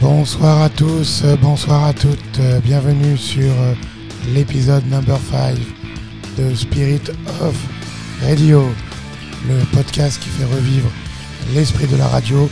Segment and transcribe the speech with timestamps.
[0.00, 3.74] Bonsoir à tous, euh, bonsoir à toutes, euh, bienvenue sur euh,
[4.32, 5.56] l'épisode number 5
[6.38, 7.02] de Spirit
[7.42, 7.54] of
[8.22, 8.64] Radio,
[9.46, 10.90] le podcast qui fait revivre
[11.54, 12.48] l'esprit de la radio,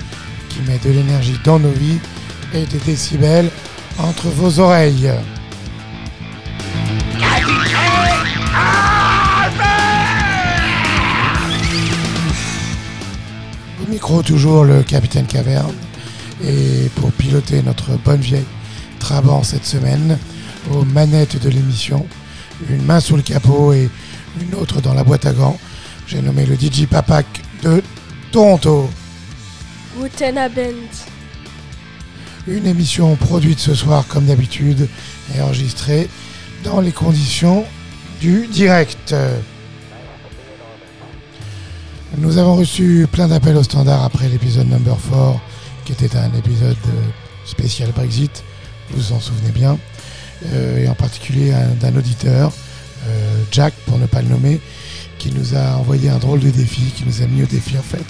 [0.51, 2.01] qui met de l'énergie dans nos vies
[2.53, 3.51] et des décibels
[3.99, 5.11] entre vos oreilles.
[13.99, 15.75] Micro toujours le capitaine Caverne
[16.45, 18.47] et pour piloter notre bonne vieille
[19.01, 20.17] Trabant cette semaine
[20.71, 22.07] aux manettes de l'émission,
[22.71, 23.91] une main sous le capot et
[24.41, 25.59] une autre dans la boîte à gants.
[26.07, 27.27] J'ai nommé le DJ Papak
[27.65, 27.83] de
[28.31, 28.89] Toronto.
[30.01, 30.93] Guten Abend.
[32.47, 34.89] Une émission produite ce soir comme d'habitude
[35.35, 36.09] et enregistrée
[36.63, 37.65] dans les conditions
[38.21, 39.13] du direct.
[42.21, 45.41] Nous avons reçu plein d'appels au standard après l'épisode number 4
[45.85, 46.91] qui était un épisode euh,
[47.47, 48.43] spécial Brexit,
[48.91, 49.79] vous vous en souvenez bien,
[50.53, 52.53] euh, et en particulier un- d'un auditeur,
[53.07, 54.61] euh, Jack pour ne pas le nommer,
[55.19, 57.83] qui nous a envoyé un drôle de défi, qui nous a mis au défi en
[57.83, 58.05] fait,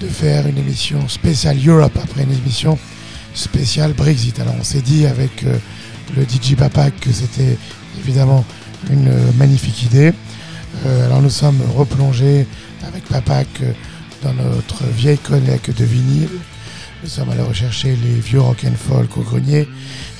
[0.00, 2.78] de faire une émission spéciale Europe après une émission
[3.34, 4.38] spéciale Brexit.
[4.40, 5.42] Alors on s'est dit avec
[6.16, 7.56] le DJ Papak que c'était
[7.98, 8.44] évidemment
[8.90, 10.12] une magnifique idée.
[10.86, 12.46] Alors nous sommes replongés
[12.86, 13.72] avec Papak euh,
[14.22, 16.28] dans notre vieille collecte de vinyle.
[17.02, 18.64] Nous sommes allés rechercher les vieux rock
[19.16, 19.66] au grenier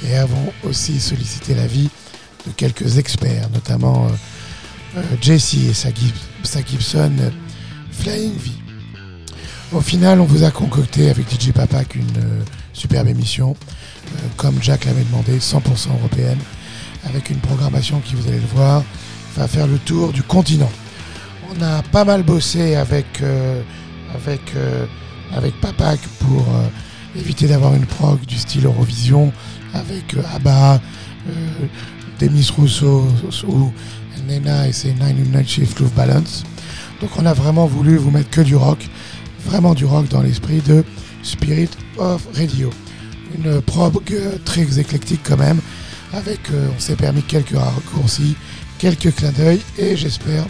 [0.07, 1.91] et avons aussi sollicité l'avis
[2.47, 4.11] de quelques experts, notamment euh,
[4.99, 7.13] euh, Jesse et sa, Gib- sa Gibson
[7.93, 8.51] Flying V.
[9.73, 12.43] Au final, on vous a concocté avec DJ Papak une euh,
[12.73, 13.55] superbe émission,
[14.37, 15.61] comme Jack l'avait demandé, 100%
[16.01, 16.39] européenne,
[17.05, 18.83] avec une programmation qui, vous allez le voir,
[19.37, 20.71] va faire le tour du continent.
[21.53, 23.61] On a pas mal bossé avec, euh,
[24.15, 24.87] avec, euh,
[25.35, 26.69] avec Papak pour euh,
[27.19, 29.33] éviter d'avoir une prog du style Eurovision,
[29.75, 30.81] avec euh, ABBA,
[32.21, 33.07] Demis Rousseau
[33.49, 33.73] ou
[34.29, 36.45] Nena et ses Nine in Night Shift Love Balance.
[37.01, 38.89] Donc on a vraiment voulu vous mettre que du rock,
[39.45, 40.85] vraiment du rock dans l'esprit de
[41.23, 42.71] Spirit of Radio.
[43.35, 44.03] Une prog
[44.45, 45.61] très éclectique quand même,
[46.13, 48.37] avec, on s'est permis quelques raccourcis,
[48.79, 50.45] quelques clins d'œil, et j'espère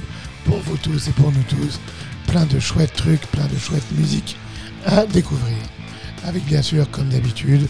[0.44, 1.80] pour vous tous et pour nous tous,
[2.26, 4.36] plein de chouettes trucs, plein de chouettes musiques
[4.86, 5.56] à découvrir.
[6.24, 7.66] Avec bien sûr, comme d'habitude,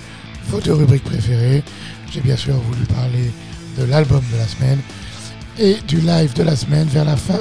[0.49, 1.63] vos deux rubriques préférées.
[2.13, 3.31] J'ai bien sûr voulu parler
[3.79, 4.81] de l'album de la semaine
[5.59, 7.41] et du live de la semaine vers la fin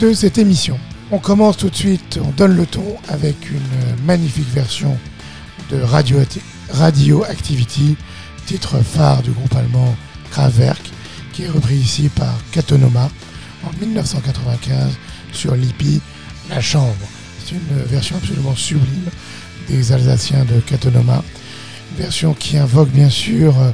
[0.00, 0.78] de cette émission.
[1.12, 4.96] On commence tout de suite, on donne le ton avec une magnifique version
[5.70, 7.96] de Radio, Activity,
[8.46, 9.94] titre phare du groupe allemand
[10.30, 10.90] Kraftwerk,
[11.32, 13.10] qui est repris ici par Katonoma
[13.64, 14.92] en 1995
[15.32, 16.00] sur l'IPI
[16.48, 16.94] La Chambre.
[17.38, 19.10] C'est une version absolument sublime
[19.68, 21.22] des Alsaciens de Katonoma,
[21.92, 23.70] une version qui invoque bien sûr, euh,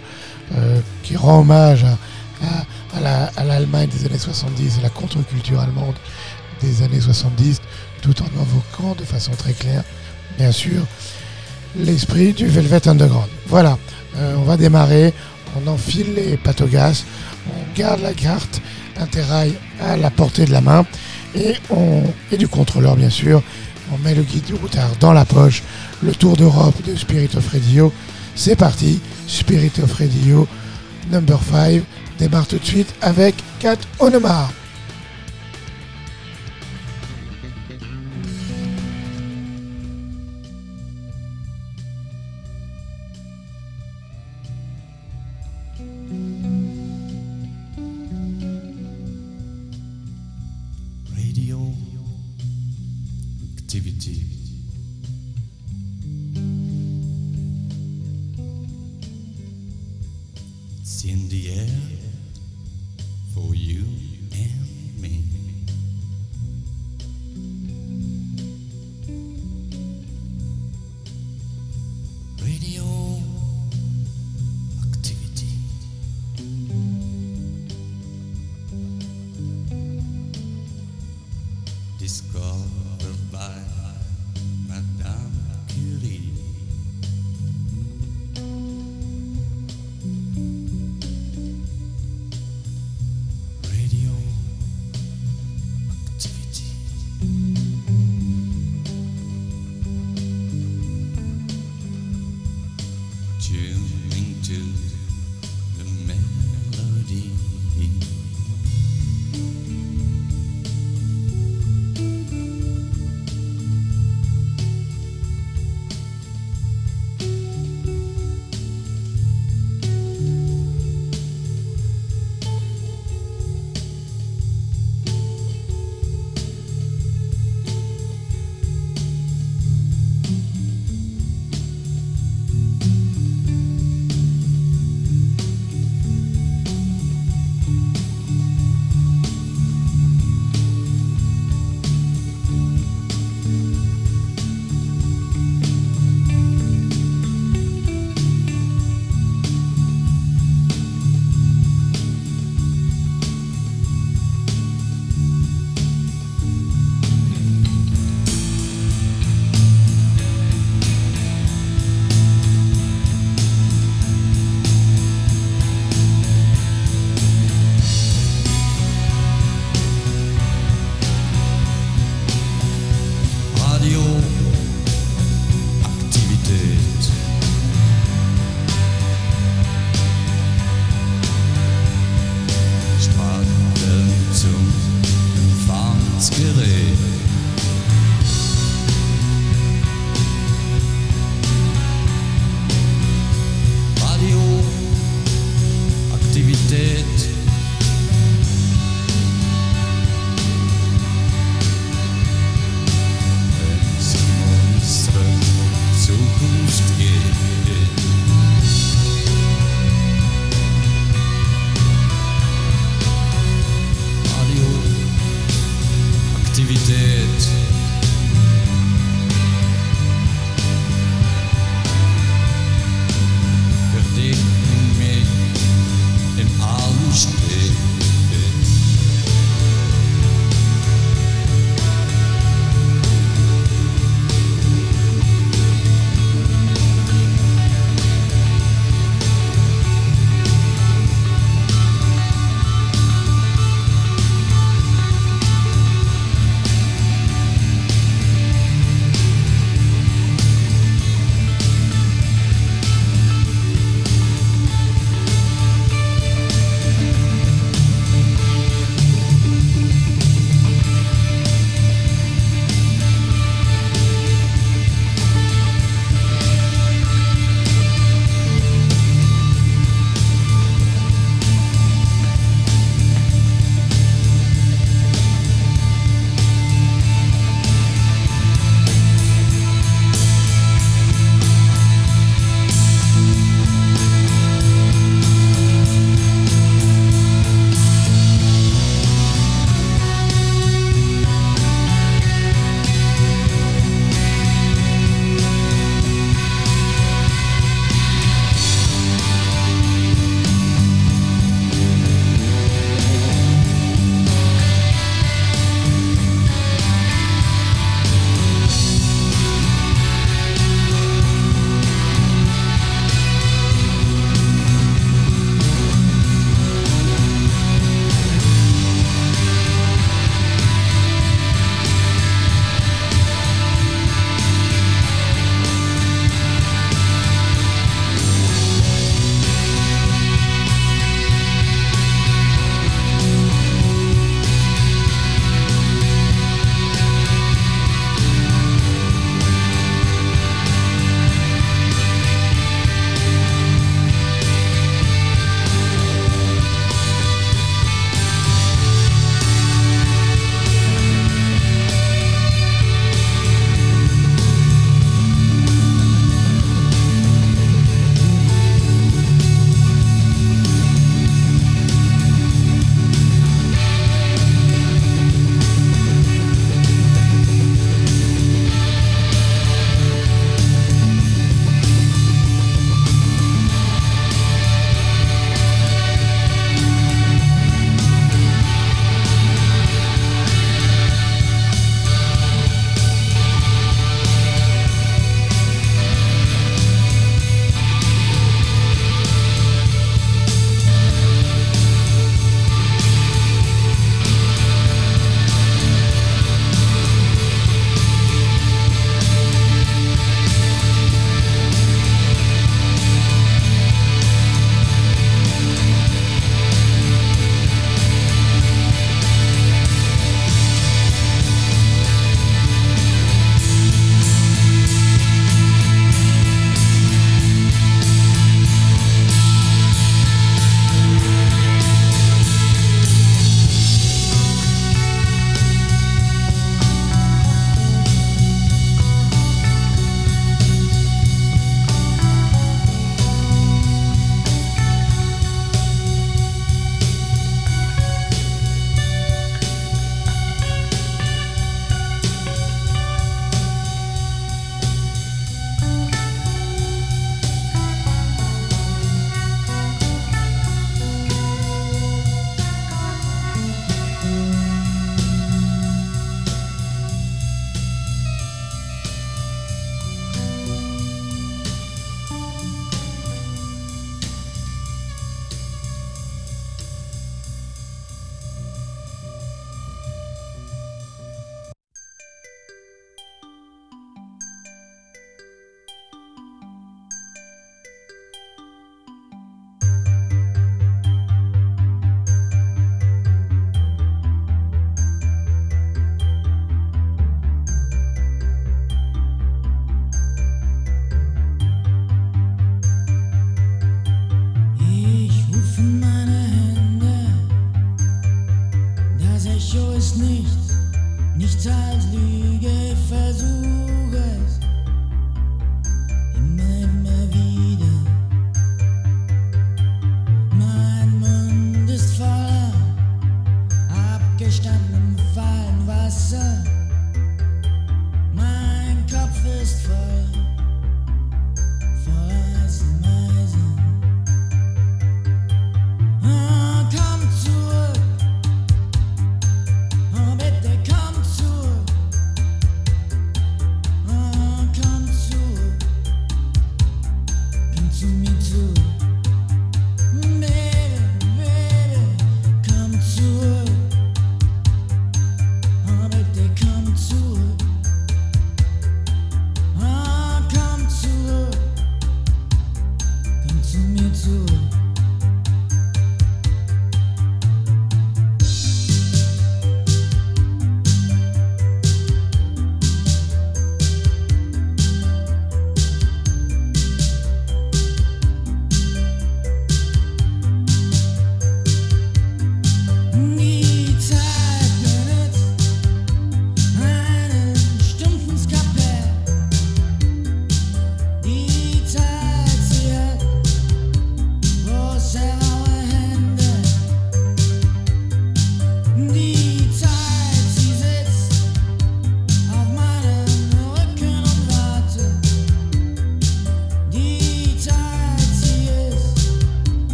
[0.57, 5.97] euh, qui rend hommage à, à l'Allemagne des années 70 et la contre-culture allemande
[6.61, 7.61] des années 70,
[8.03, 9.85] tout en invoquant de façon très claire,
[10.39, 10.83] bien sûr,
[11.77, 13.29] l'esprit du Velvet Underground.
[13.47, 13.79] Voilà,
[14.17, 15.13] euh, on va démarrer,
[15.57, 17.05] on enfile les patogas,
[17.51, 18.61] on garde la carte
[19.01, 20.87] Interrail à la portée de la main
[21.35, 22.03] et, on,
[22.33, 23.43] et du contrôleur bien sûr.
[23.93, 25.63] On met le guide du routard dans la poche,
[26.03, 27.93] le tour d'Europe de Spirit of Radio.
[28.35, 30.49] C'est parti, Spirit of Radio
[31.11, 31.83] number 5
[32.19, 34.51] démarre tout de suite avec Kat Onomar.
[61.27, 61.69] In the air
[63.35, 63.85] for you
[64.33, 64.76] and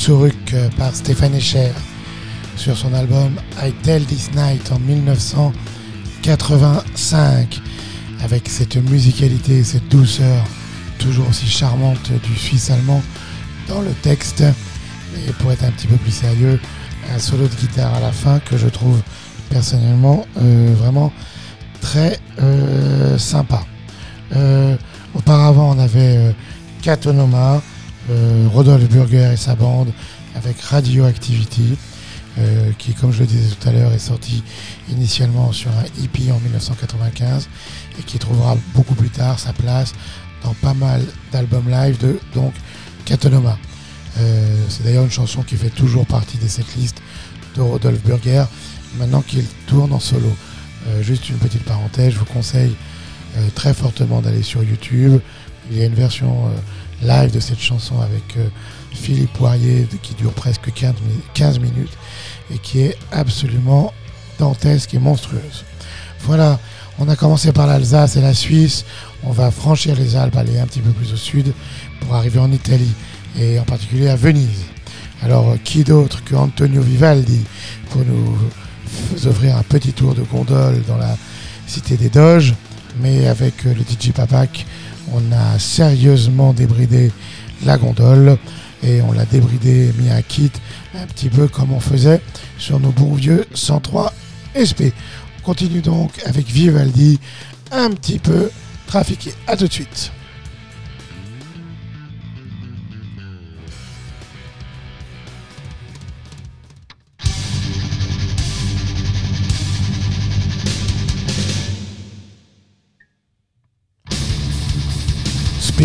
[0.00, 1.72] Zurück euh, par Stéphane Escher
[2.56, 7.60] sur son album I Tell This Night en 1985
[8.24, 10.42] avec cette musicalité, cette douceur
[10.98, 13.02] toujours aussi charmante du suisse allemand
[13.68, 14.40] dans le texte.
[14.40, 16.58] Et pour être un petit peu plus sérieux,
[17.14, 19.02] un solo de guitare à la fin que je trouve
[19.50, 21.12] personnellement euh, vraiment
[21.82, 23.62] très euh, sympa.
[25.14, 26.34] Auparavant, on avait
[26.80, 27.60] Katonoma,
[28.52, 29.92] Rodolphe Burger et sa bande
[30.34, 31.76] avec Radioactivity,
[32.38, 34.42] euh, qui, comme je le disais tout à l'heure, est sorti
[34.90, 37.48] initialement sur un EP en 1995
[37.98, 39.92] et qui trouvera beaucoup plus tard sa place
[40.42, 42.54] dans pas mal d'albums live de donc
[43.04, 43.58] Katonoma.
[44.18, 47.00] Euh, c'est d'ailleurs une chanson qui fait toujours partie des setlists
[47.56, 48.44] de Rodolphe Burger,
[48.98, 50.30] maintenant qu'il tourne en solo.
[50.88, 52.74] Euh, juste une petite parenthèse, je vous conseille
[53.36, 55.20] euh, très fortement d'aller sur YouTube.
[55.70, 56.50] Il y a une version euh,
[57.02, 58.48] live de cette chanson avec euh,
[58.92, 61.96] Philippe Poirier qui dure presque 15, mi- 15 minutes
[62.52, 63.92] et qui est absolument
[64.38, 65.64] dantesque et monstrueuse.
[66.20, 66.58] Voilà,
[66.98, 68.84] on a commencé par l'Alsace et la Suisse.
[69.22, 71.52] On va franchir les Alpes, aller un petit peu plus au sud
[72.00, 72.92] pour arriver en Italie
[73.38, 74.64] et en particulier à Venise.
[75.22, 77.40] Alors, euh, qui d'autre que Antonio Vivaldi
[77.90, 78.36] pour nous
[79.28, 81.16] offrir un petit tour de gondole dans la
[81.66, 82.54] cité des Doges,
[83.00, 84.66] mais avec euh, le DJ Papak,
[85.12, 87.12] on a sérieusement débridé
[87.64, 88.38] la gondole
[88.82, 90.52] et on l'a débridé, mis un kit,
[90.94, 92.20] un petit peu comme on faisait
[92.58, 94.12] sur nos bons vieux 103
[94.56, 94.92] SP.
[95.38, 97.18] On continue donc avec Vivaldi,
[97.72, 98.50] un petit peu
[98.86, 99.32] trafiqué.
[99.46, 100.12] A tout de suite.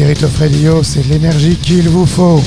[0.06, 2.40] Spirit of c'est l'énergie qu'il vous faut.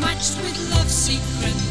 [0.00, 1.67] Matched with love secretly.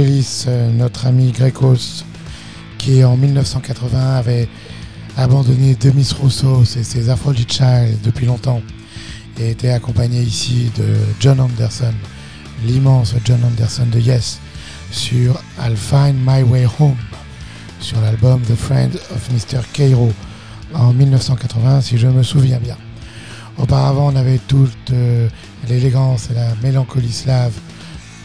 [0.00, 2.04] Euh, notre ami Grécos,
[2.78, 4.48] qui en 1980 avait
[5.16, 8.62] abandonné Demis Roussos et ses Aphrodite Child depuis longtemps
[9.40, 11.92] et était accompagné ici de John Anderson,
[12.64, 14.38] l'immense John Anderson de Yes,
[14.92, 16.94] sur I'll Find My Way Home,
[17.80, 19.62] sur l'album The Friend of Mr.
[19.72, 20.12] Cairo
[20.74, 22.76] en 1980 si je me souviens bien.
[23.56, 25.28] Auparavant, on avait toute euh,
[25.68, 27.52] l'élégance et la mélancolie slave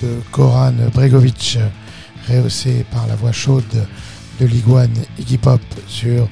[0.04, 1.58] de Goran Bregovic,
[2.30, 3.88] rehaussé par la voix chaude
[4.40, 6.28] de l'iguane Iggy Pop sur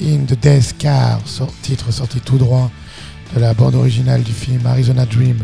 [0.00, 1.20] In the Death Car,
[1.62, 2.70] titre sorti tout droit
[3.34, 5.38] de la bande originale du film Arizona Dream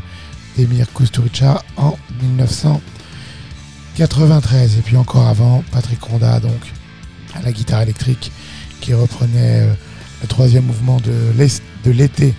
[0.56, 4.78] d'Emir Kusturica en 1993.
[4.78, 6.72] Et puis encore avant, Patrick Ronda, donc
[7.34, 8.30] à la guitare électrique,
[8.80, 9.72] qui reprenait euh,
[10.22, 11.32] le troisième mouvement de
[11.90, 12.32] l'été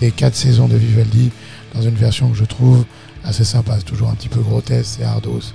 [0.00, 1.30] des quatre saisons de Vivaldi
[1.74, 2.84] dans une version que je trouve
[3.26, 3.74] assez sympa.
[3.78, 5.52] C'est toujours un petit peu grotesque et ardos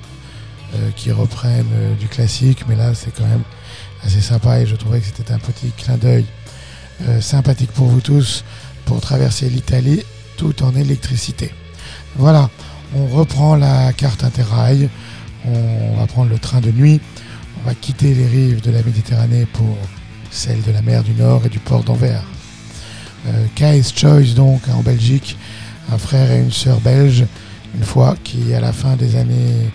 [0.75, 3.43] euh, qui reprennent euh, du classique, mais là c'est quand même
[4.05, 6.25] assez sympa et je trouvais que c'était un petit clin d'œil
[7.01, 8.43] euh, sympathique pour vous tous
[8.85, 10.03] pour traverser l'Italie
[10.37, 11.51] tout en électricité.
[12.15, 12.49] Voilà,
[12.95, 14.89] on reprend la carte interrail,
[15.45, 16.99] on va prendre le train de nuit,
[17.61, 19.77] on va quitter les rives de la Méditerranée pour
[20.29, 22.23] celles de la mer du Nord et du port d'Anvers.
[23.55, 25.37] Kai's Choice donc en Belgique,
[25.91, 27.25] un frère et une sœur belges,
[27.75, 29.71] une fois qui à la fin des années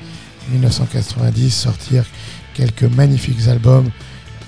[0.52, 2.06] 1990 sortirent
[2.54, 3.90] quelques magnifiques albums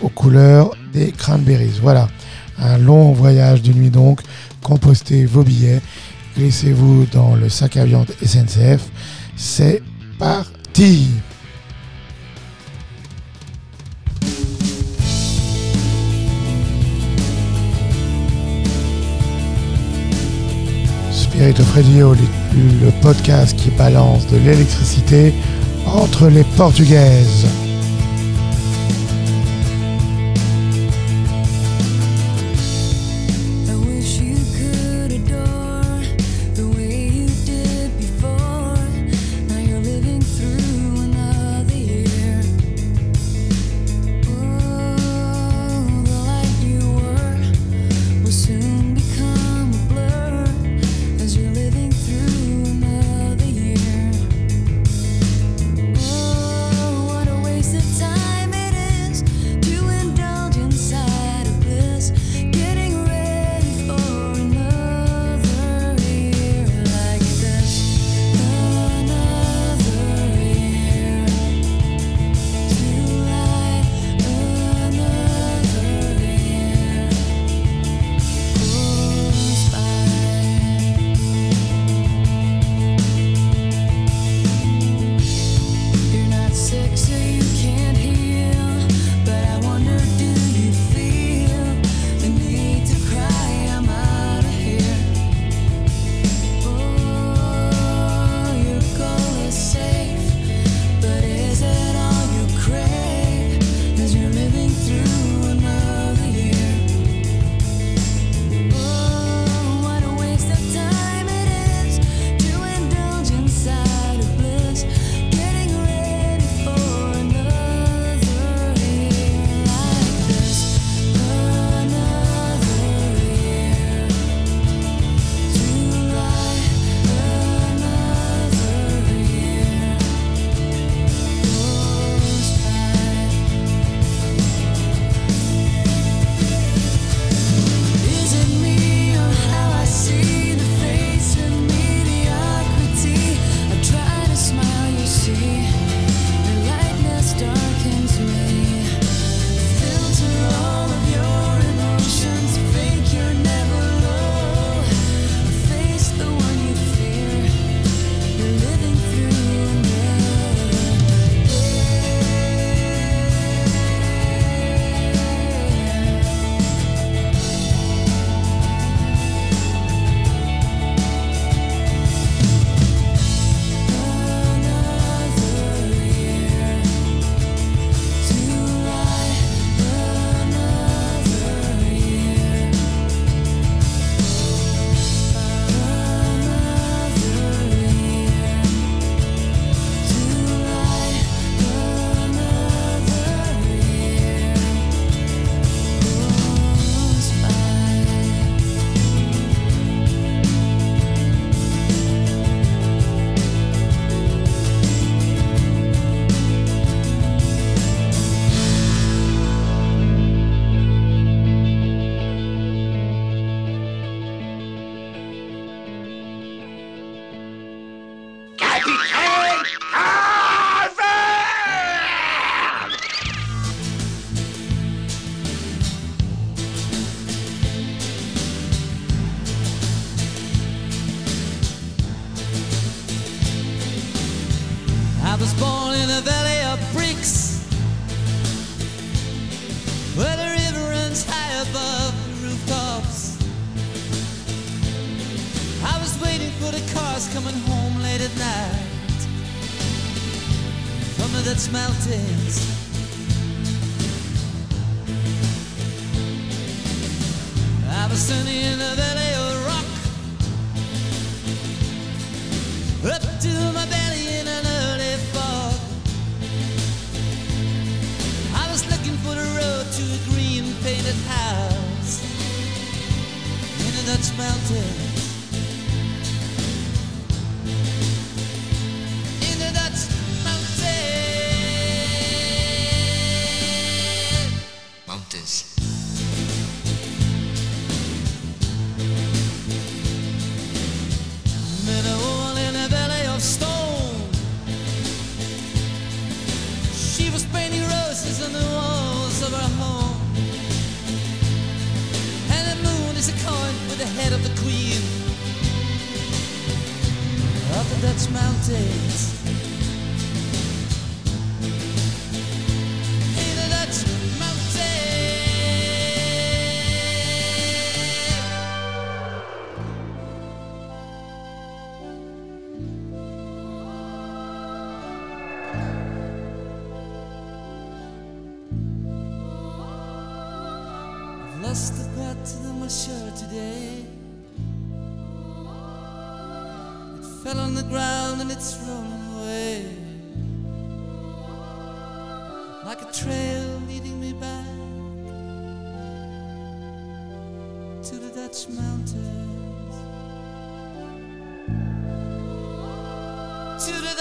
[0.01, 1.79] aux couleurs des Cranberries.
[1.83, 2.09] Voilà,
[2.59, 4.21] un long voyage de nuit donc,
[4.63, 5.81] compostez vos billets,
[6.37, 8.83] glissez-vous dans le sac à viande SNCF,
[9.37, 9.83] c'est
[10.19, 11.09] parti
[21.39, 22.15] Spirit of Radio,
[22.83, 25.33] le podcast qui balance de l'électricité
[25.87, 27.47] entre les portugaises.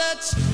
[0.08, 0.47] To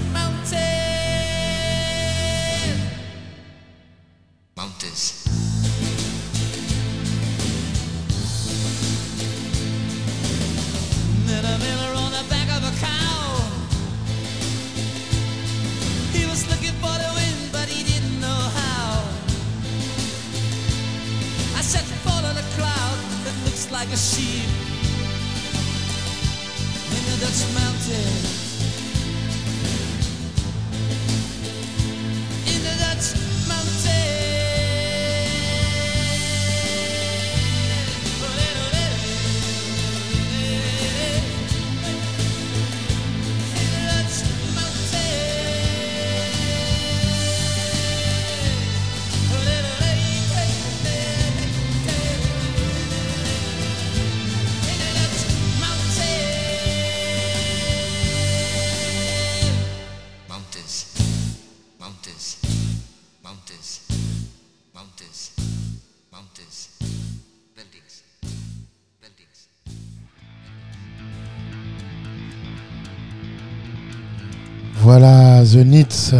[75.53, 76.15] The Nits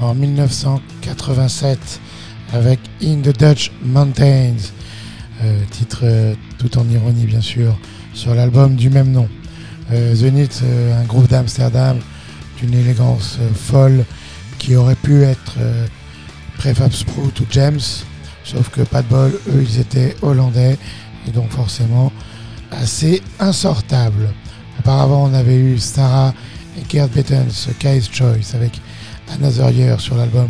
[0.00, 2.00] en 1987
[2.52, 4.56] avec In the Dutch Mountains,
[5.44, 7.78] euh, titre euh, tout en ironie bien sûr,
[8.14, 9.28] sur l'album du même nom.
[9.92, 12.00] Euh, The euh, un groupe d'Amsterdam
[12.58, 14.04] d'une élégance folle
[14.58, 15.56] qui aurait pu être
[16.58, 17.80] Prefab Sprout ou James,
[18.42, 20.78] sauf que pas de bol, eux ils étaient hollandais
[21.28, 22.10] et donc forcément
[22.72, 24.30] assez insortables.
[24.80, 26.34] Auparavant on avait eu Sarah
[26.78, 28.80] et Gerd Bettens, Kai's Choice avec
[29.32, 30.48] Another Year sur l'album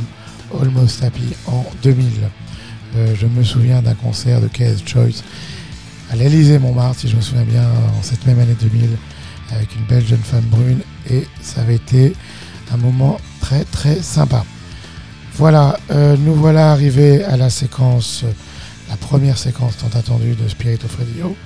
[0.61, 2.07] Almost Happy en 2000.
[2.97, 5.23] Euh, je me souviens d'un concert de Kai's Choice
[6.11, 7.65] à l'Elysée Montmartre, si je me souviens bien,
[7.99, 8.91] en cette même année 2000,
[9.51, 12.15] avec une belle jeune femme brune, et ça avait été
[12.73, 14.45] un moment très très sympa.
[15.35, 18.25] Voilà, euh, nous voilà arrivés à la séquence,
[18.89, 21.37] la première séquence tant attendue de Spirit of Radio.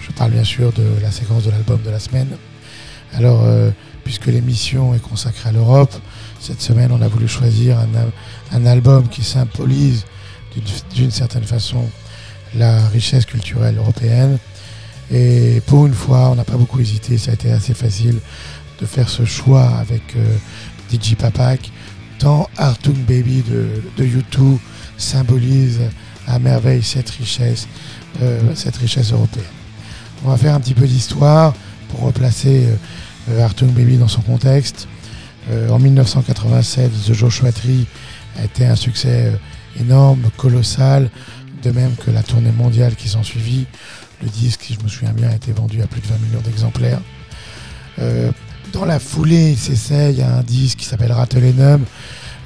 [0.00, 2.28] Je parle bien sûr de la séquence de l'album de la semaine.
[3.12, 3.70] Alors, euh,
[4.04, 5.94] puisque l'émission est consacrée à l'Europe,
[6.40, 7.88] cette semaine on a voulu choisir un,
[8.56, 10.04] un album qui symbolise
[10.94, 11.84] d'une- certaine façon
[12.54, 14.38] la richesse culturelle européenne.
[15.10, 18.18] Et pour une fois, on n'a pas beaucoup hésité, ça a été assez facile
[18.80, 20.36] de faire ce choix avec euh,
[20.92, 21.70] DJ Papak.
[22.18, 24.58] Tant Artung Baby de, de U2
[24.96, 25.80] symbolise
[26.26, 27.66] à merveille cette richesse,
[28.22, 29.44] euh, cette richesse européenne.
[30.24, 31.52] On va faire un petit peu d'histoire
[31.90, 32.76] pour replacer euh,
[33.40, 34.88] Artung Baby dans son contexte.
[35.50, 37.86] Euh, en 1987, The Joshua Tree
[38.38, 41.10] a été un succès euh, énorme, colossal,
[41.62, 43.66] de même que la tournée mondiale qui s'en suivit.
[44.22, 46.40] Le disque, si je me souviens bien, a été vendu à plus de 20 millions
[46.40, 47.00] d'exemplaires.
[47.98, 48.30] Euh,
[48.72, 51.84] dans la foulée, il s'essaye à un disque qui s'appelle Rattelenum,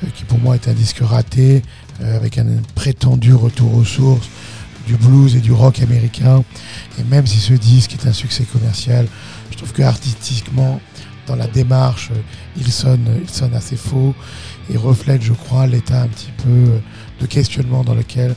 [0.05, 1.63] euh, qui pour moi est un disque raté,
[2.03, 4.29] euh, avec un prétendu retour aux sources
[4.87, 6.43] du blues et du rock américain.
[6.99, 9.07] Et même si ce disque est un succès commercial,
[9.51, 10.81] je trouve que artistiquement,
[11.27, 12.21] dans la démarche, euh,
[12.57, 14.15] il sonne, il sonne assez faux
[14.73, 16.79] et reflète, je crois, l'état un petit peu euh,
[17.21, 18.35] de questionnement dans lequel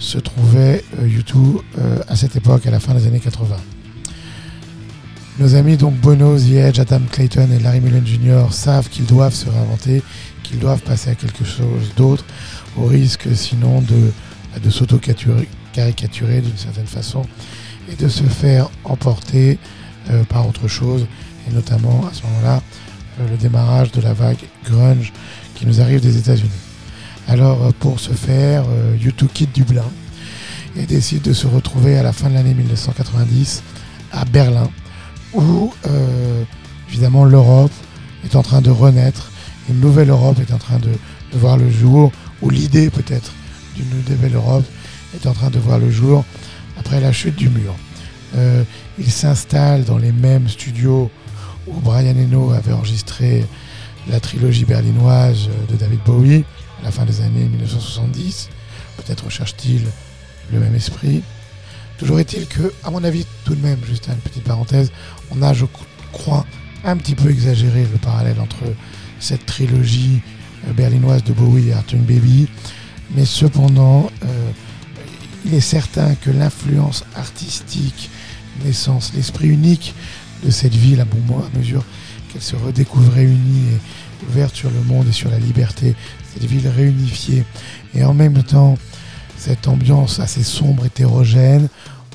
[0.00, 3.56] se trouvait euh, U2 euh, à cette époque, à la fin des années 80.
[5.38, 8.52] Nos amis donc Bono, The Edge, Adam Clayton et Larry Mullen Jr.
[8.52, 10.02] savent qu'ils doivent se réinventer,
[10.42, 12.24] qu'ils doivent passer à quelque chose d'autre,
[12.76, 14.12] au risque sinon de,
[14.62, 17.22] de s'auto-caricaturer d'une certaine façon
[17.90, 19.79] et de se faire emporter euh,
[20.28, 21.06] par autre chose,
[21.48, 22.62] et notamment à ce moment-là
[23.20, 25.12] euh, le démarrage de la vague grunge
[25.54, 26.50] qui nous arrive des États-Unis.
[27.28, 29.88] Alors euh, pour ce faire, euh, U2 quitte Dublin
[30.76, 33.62] et décide de se retrouver à la fin de l'année 1990
[34.12, 34.68] à Berlin,
[35.32, 36.44] où euh,
[36.88, 37.72] évidemment l'Europe
[38.24, 39.30] est en train de renaître,
[39.68, 43.32] une nouvelle Europe est en train de, de voir le jour, ou l'idée peut-être
[43.76, 44.64] d'une nouvelle Europe
[45.14, 46.24] est en train de voir le jour
[46.78, 47.74] après la chute du mur.
[48.36, 48.64] Euh,
[48.98, 51.10] il s'installe dans les mêmes studios
[51.66, 53.44] où Brian Eno avait enregistré
[54.08, 56.44] la trilogie berlinoise de David Bowie
[56.80, 58.48] à la fin des années 1970.
[58.96, 59.82] Peut-être recherche-t-il
[60.52, 61.22] le même esprit.
[61.98, 64.90] Toujours est-il que, à mon avis, tout de même, juste une petite parenthèse,
[65.30, 65.66] on a, je
[66.12, 66.46] crois,
[66.84, 68.64] un petit peu exagéré le parallèle entre
[69.18, 70.22] cette trilogie
[70.66, 72.48] euh, berlinoise de Bowie et Artung Baby,
[73.14, 74.50] mais cependant, euh,
[75.44, 78.10] il est certain que l'influence artistique,
[78.64, 79.94] naissance, l'esprit unique
[80.44, 81.84] de cette ville, à bon moment, à mesure
[82.32, 85.94] qu'elle se redécouvrait unie et ouverte sur le monde et sur la liberté,
[86.32, 87.44] cette ville réunifiée,
[87.94, 88.76] et en même temps
[89.36, 91.68] cette ambiance assez sombre, hétérogène,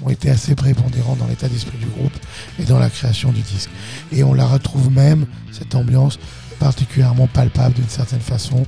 [0.03, 2.15] ont été assez prépondérants dans l'état d'esprit du groupe
[2.59, 3.69] et dans la création du disque.
[4.11, 6.19] Et on la retrouve même, cette ambiance,
[6.59, 8.65] particulièrement palpable d'une certaine façon,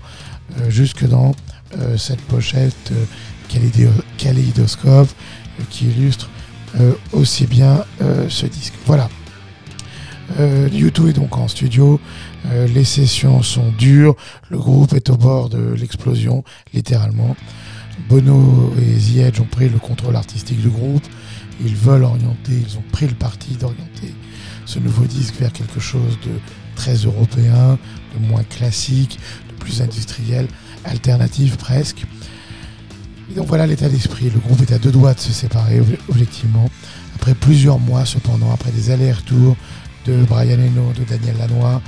[0.59, 1.35] euh, jusque dans
[1.77, 5.09] euh, cette pochette euh, kaléidoscope
[5.59, 6.29] euh, qui illustre
[7.13, 8.73] aussi bien euh, ce disque.
[8.85, 9.09] Voilà.
[10.39, 12.01] Euh, U2 est donc en studio,
[12.47, 14.15] euh, les sessions sont dures,
[14.49, 16.43] le groupe est au bord de l'explosion,
[16.73, 17.35] littéralement.
[18.09, 21.03] Bono et The Edge ont pris le contrôle artistique du groupe,
[21.63, 24.13] ils veulent orienter, ils ont pris le parti d'orienter
[24.65, 26.31] ce nouveau disque vers quelque chose de
[26.75, 27.79] très européen,
[28.13, 29.17] de moins classique,
[29.49, 30.47] de plus industriel,
[30.83, 32.05] alternatif presque.
[33.35, 34.29] Donc voilà l'état d'esprit.
[34.29, 36.69] Le groupe est à deux doigts de se séparer, ob- objectivement.
[37.15, 39.55] Après plusieurs mois, cependant, après des allers-retours
[40.05, 41.81] de Brian Eno, de Daniel Lanois,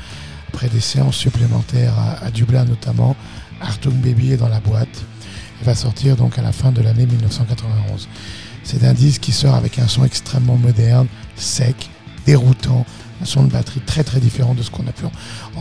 [0.49, 3.15] après des séances supplémentaires à, Dublin notamment,
[3.61, 5.03] Artung Baby est dans la boîte.
[5.61, 8.07] Il va sortir donc à la fin de l'année 1991.
[8.63, 11.89] C'est un disque qui sort avec un son extrêmement moderne, sec,
[12.25, 12.85] déroutant,
[13.21, 15.11] un son de batterie très très différent de ce qu'on a pu en-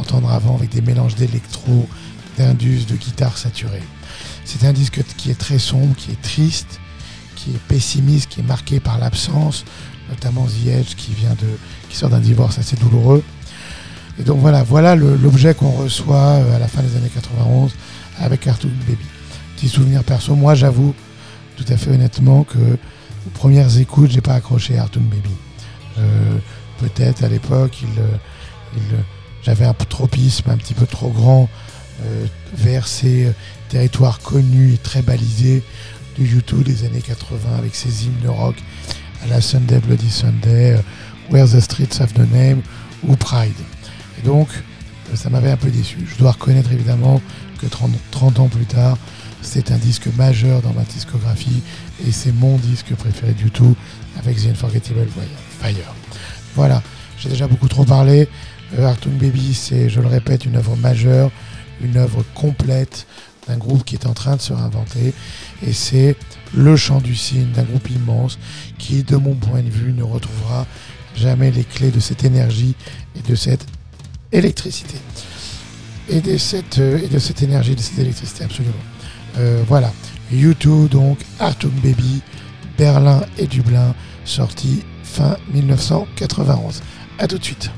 [0.01, 1.89] entendre avant avec des mélanges d'électro,
[2.37, 3.83] d'indus, de guitare saturée.
[4.51, 6.81] C'est un disque qui est très sombre, qui est triste,
[7.37, 9.67] qui est pessimiste, qui est marqué par l'absence,
[10.09, 11.59] notamment The Edge qui vient de,
[11.91, 13.23] qui sort d'un divorce assez douloureux.
[14.19, 17.75] Et donc voilà, voilà l'objet qu'on reçoit euh, à la fin des années 91
[18.21, 19.05] avec Cartoon Baby.
[19.55, 20.95] Petit souvenir perso, moi j'avoue
[21.59, 25.35] tout à fait honnêtement que aux premières écoutes, j'ai pas accroché Cartoon Baby.
[25.99, 26.39] Euh,
[26.79, 28.97] Peut-être à l'époque, euh,
[29.43, 31.51] j'avais un tropisme un petit peu trop grand
[32.55, 33.33] vers ces
[33.69, 35.62] territoires connus et très balisés
[36.16, 38.57] du YouTube des années 80 avec ses hymnes rock
[39.25, 40.83] à la Sunday Bloody Sunday, euh,
[41.31, 42.62] Where the Streets Have No Name
[43.07, 43.53] ou Pride.
[44.19, 45.99] Et donc, euh, ça m'avait un peu déçu.
[46.07, 47.21] Je dois reconnaître évidemment
[47.61, 48.97] que 30, 30 ans plus tard,
[49.43, 51.62] c'est un disque majeur dans ma discographie
[52.07, 53.77] et c'est mon disque préféré du tout
[54.19, 55.07] avec The Unforgettable
[55.61, 55.95] Fire.
[56.55, 56.83] Voilà,
[57.19, 58.29] j'ai déjà beaucoup trop parlé.
[58.79, 61.31] Euh, Artung Baby, c'est, je le répète, une œuvre majeure,
[61.81, 63.07] une œuvre complète
[63.49, 65.15] d'un groupe qui est en train de se réinventer.
[65.67, 66.17] Et c'est
[66.55, 68.39] le chant du cygne d'un groupe immense
[68.79, 70.67] qui, de mon point de vue, ne retrouvera
[71.17, 72.75] jamais les clés de cette énergie
[73.17, 73.67] et de cette
[74.33, 74.99] électricité.
[76.09, 78.75] Et de cette, euh, et de cette énergie, de cette électricité, absolument.
[79.39, 79.93] Euh, voilà.
[80.33, 82.23] U2, donc, Artung Baby,
[82.79, 83.95] Berlin et Dublin,
[84.25, 86.83] sorti fin 1991.
[87.19, 87.71] A tout de suite.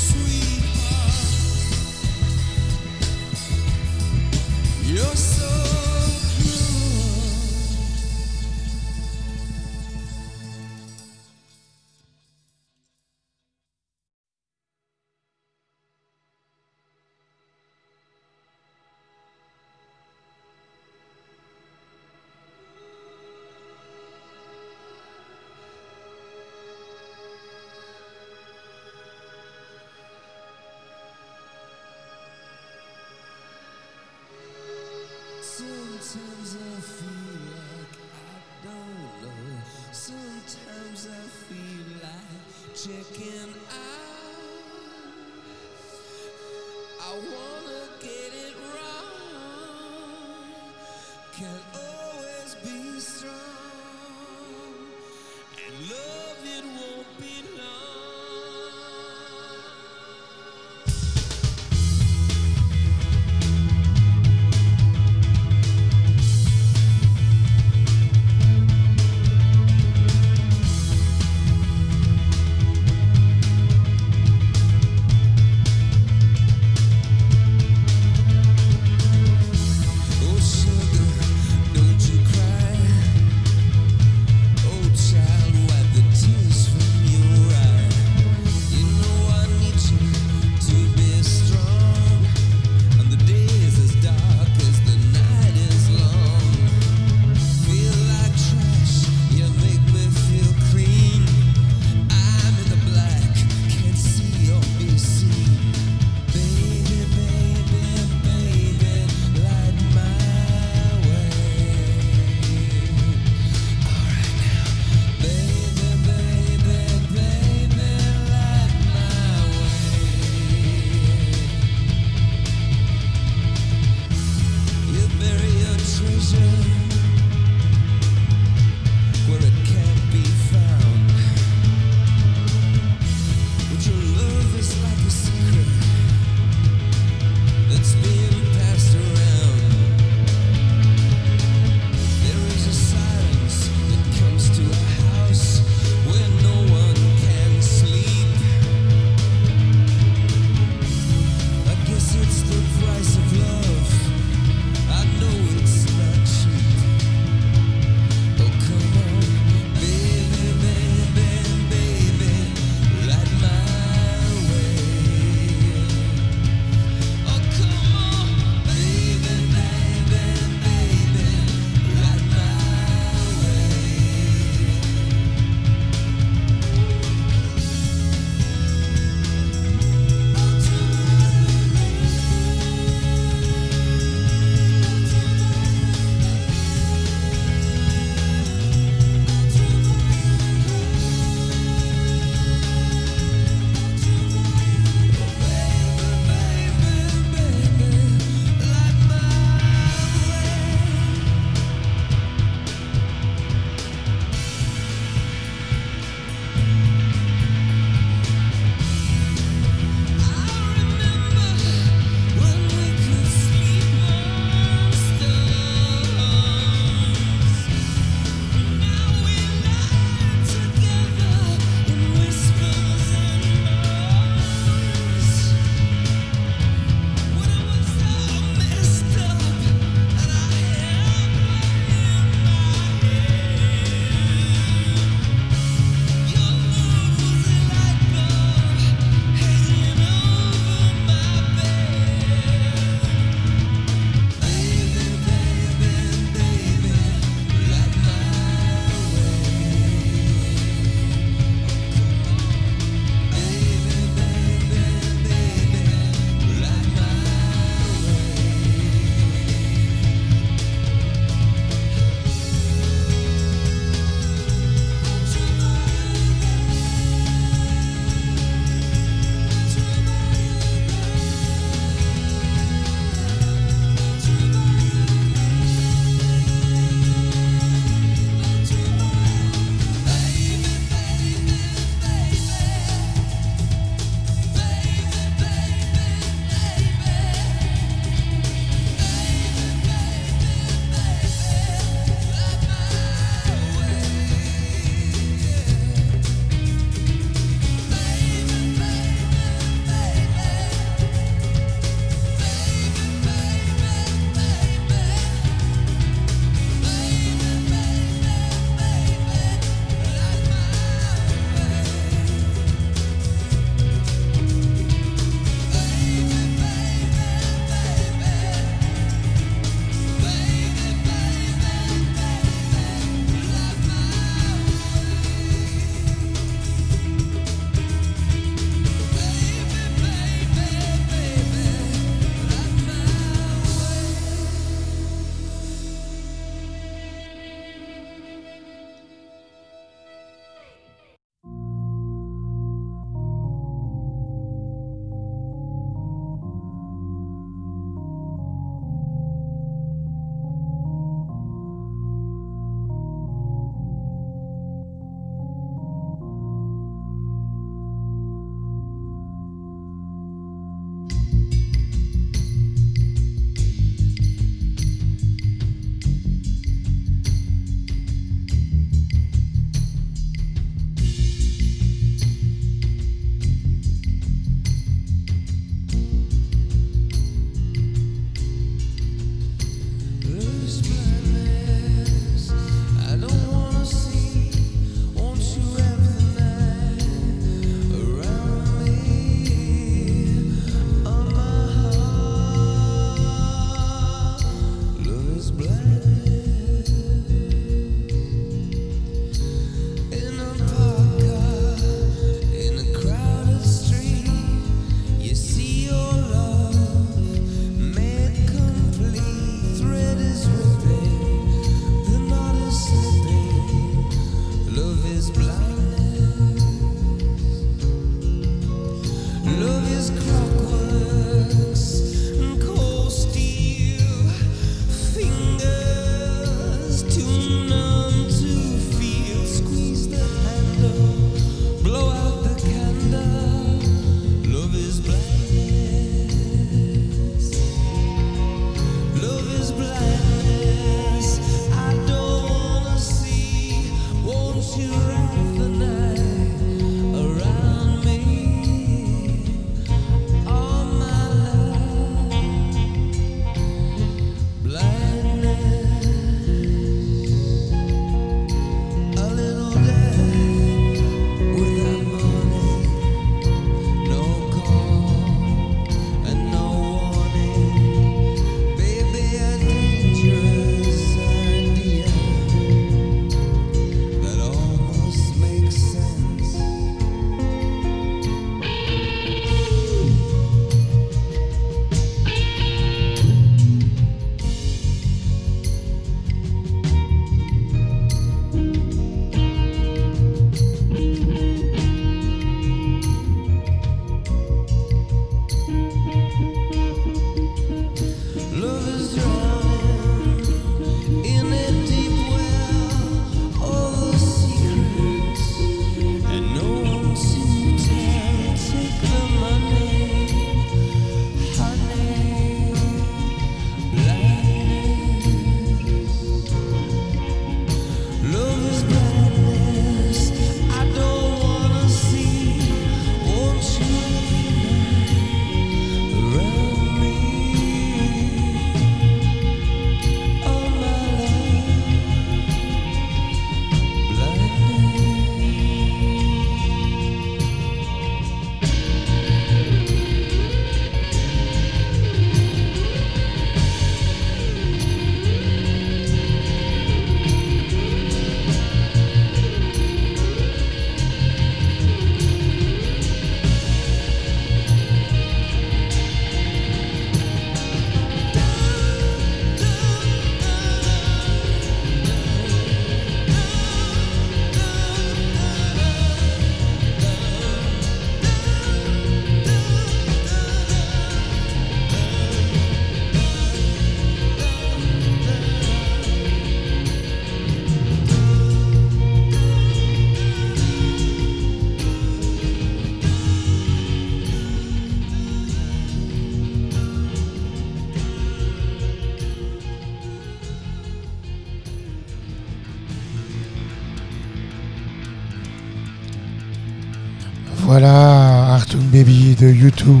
[597.64, 600.00] Voilà Artung Baby de U2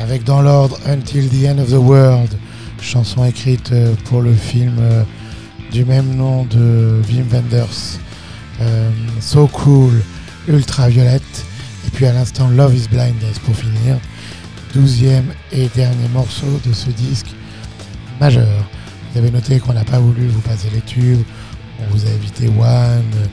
[0.00, 2.30] avec dans l'ordre Until the End of the World,
[2.80, 5.02] chanson écrite euh, pour le film euh,
[5.72, 7.98] du même nom de Wim Wenders,
[8.60, 9.92] euh, So Cool,
[10.46, 11.44] Ultraviolette,
[11.86, 13.98] et puis à l'instant Love is Blindness pour finir,
[14.72, 17.34] douzième et dernier morceau de ce disque
[18.20, 18.64] majeur.
[19.12, 21.24] Vous avez noté qu'on n'a pas voulu vous passer les tubes,
[21.80, 23.28] on vous a évité One,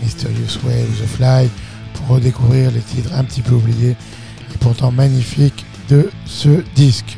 [0.00, 1.50] Mysterious Way The Fly
[1.94, 3.96] pour redécouvrir les titres un petit peu oubliés
[4.54, 7.16] et pourtant magnifiques de ce disque.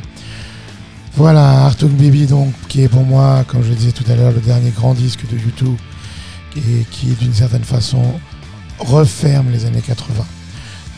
[1.14, 4.32] Voilà, Artung Baby donc, qui est pour moi, comme je le disais tout à l'heure,
[4.32, 5.76] le dernier grand disque de YouTube
[6.56, 8.02] et qui d'une certaine façon
[8.78, 10.24] referme les années 80.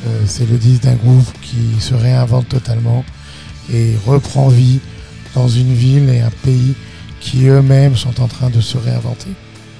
[0.06, 3.04] Euh, c'est le disque d'un groupe qui se réinvente totalement
[3.72, 4.80] et reprend vie
[5.34, 6.74] dans une ville et un pays
[7.20, 9.30] qui eux-mêmes sont en train de se réinventer.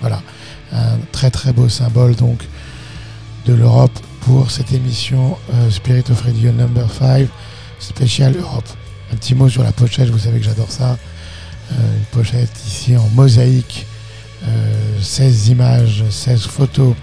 [0.01, 0.23] Voilà,
[0.73, 2.45] un très très beau symbole donc
[3.47, 7.28] de l'Europe pour cette émission euh, Spirit of Radio Number 5
[7.78, 8.68] spécial Europe.
[9.12, 10.99] Un petit mot sur la pochette, vous savez que j'adore ça.
[11.72, 13.86] Euh, une pochette ici en mosaïque,
[14.47, 16.94] euh, 16 images, 16 photos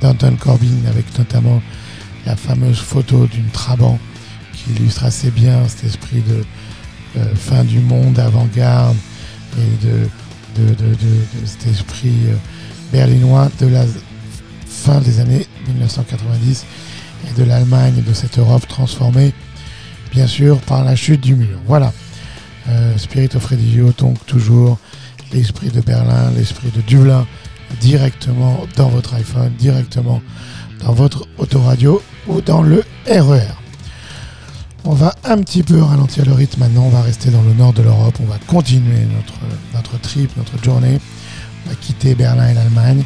[0.00, 1.62] d'Anton Corbin avec notamment
[2.26, 3.98] la fameuse photo d'une Trabant
[4.52, 6.44] qui illustre assez bien cet esprit de
[7.16, 8.96] euh, fin du monde avant-garde
[9.56, 10.08] et de,
[11.46, 12.34] cet esprit euh,
[12.92, 13.84] berlinois de la
[14.74, 16.66] fin des années 1990
[17.30, 19.32] et de l'Allemagne et de cette Europe transformée
[20.12, 21.58] bien sûr par la chute du mur.
[21.66, 21.92] Voilà.
[22.68, 24.78] Euh, Spirit of Radio, donc toujours
[25.32, 27.26] l'esprit de Berlin, l'esprit de Dublin,
[27.80, 30.22] directement dans votre iPhone, directement
[30.82, 33.52] dans votre autoradio ou dans le RER.
[34.84, 37.72] On va un petit peu ralentir le rythme maintenant, on va rester dans le nord
[37.72, 39.40] de l'Europe, on va continuer notre,
[39.74, 41.00] notre trip, notre journée.
[41.66, 43.02] On va quitter Berlin et l'Allemagne,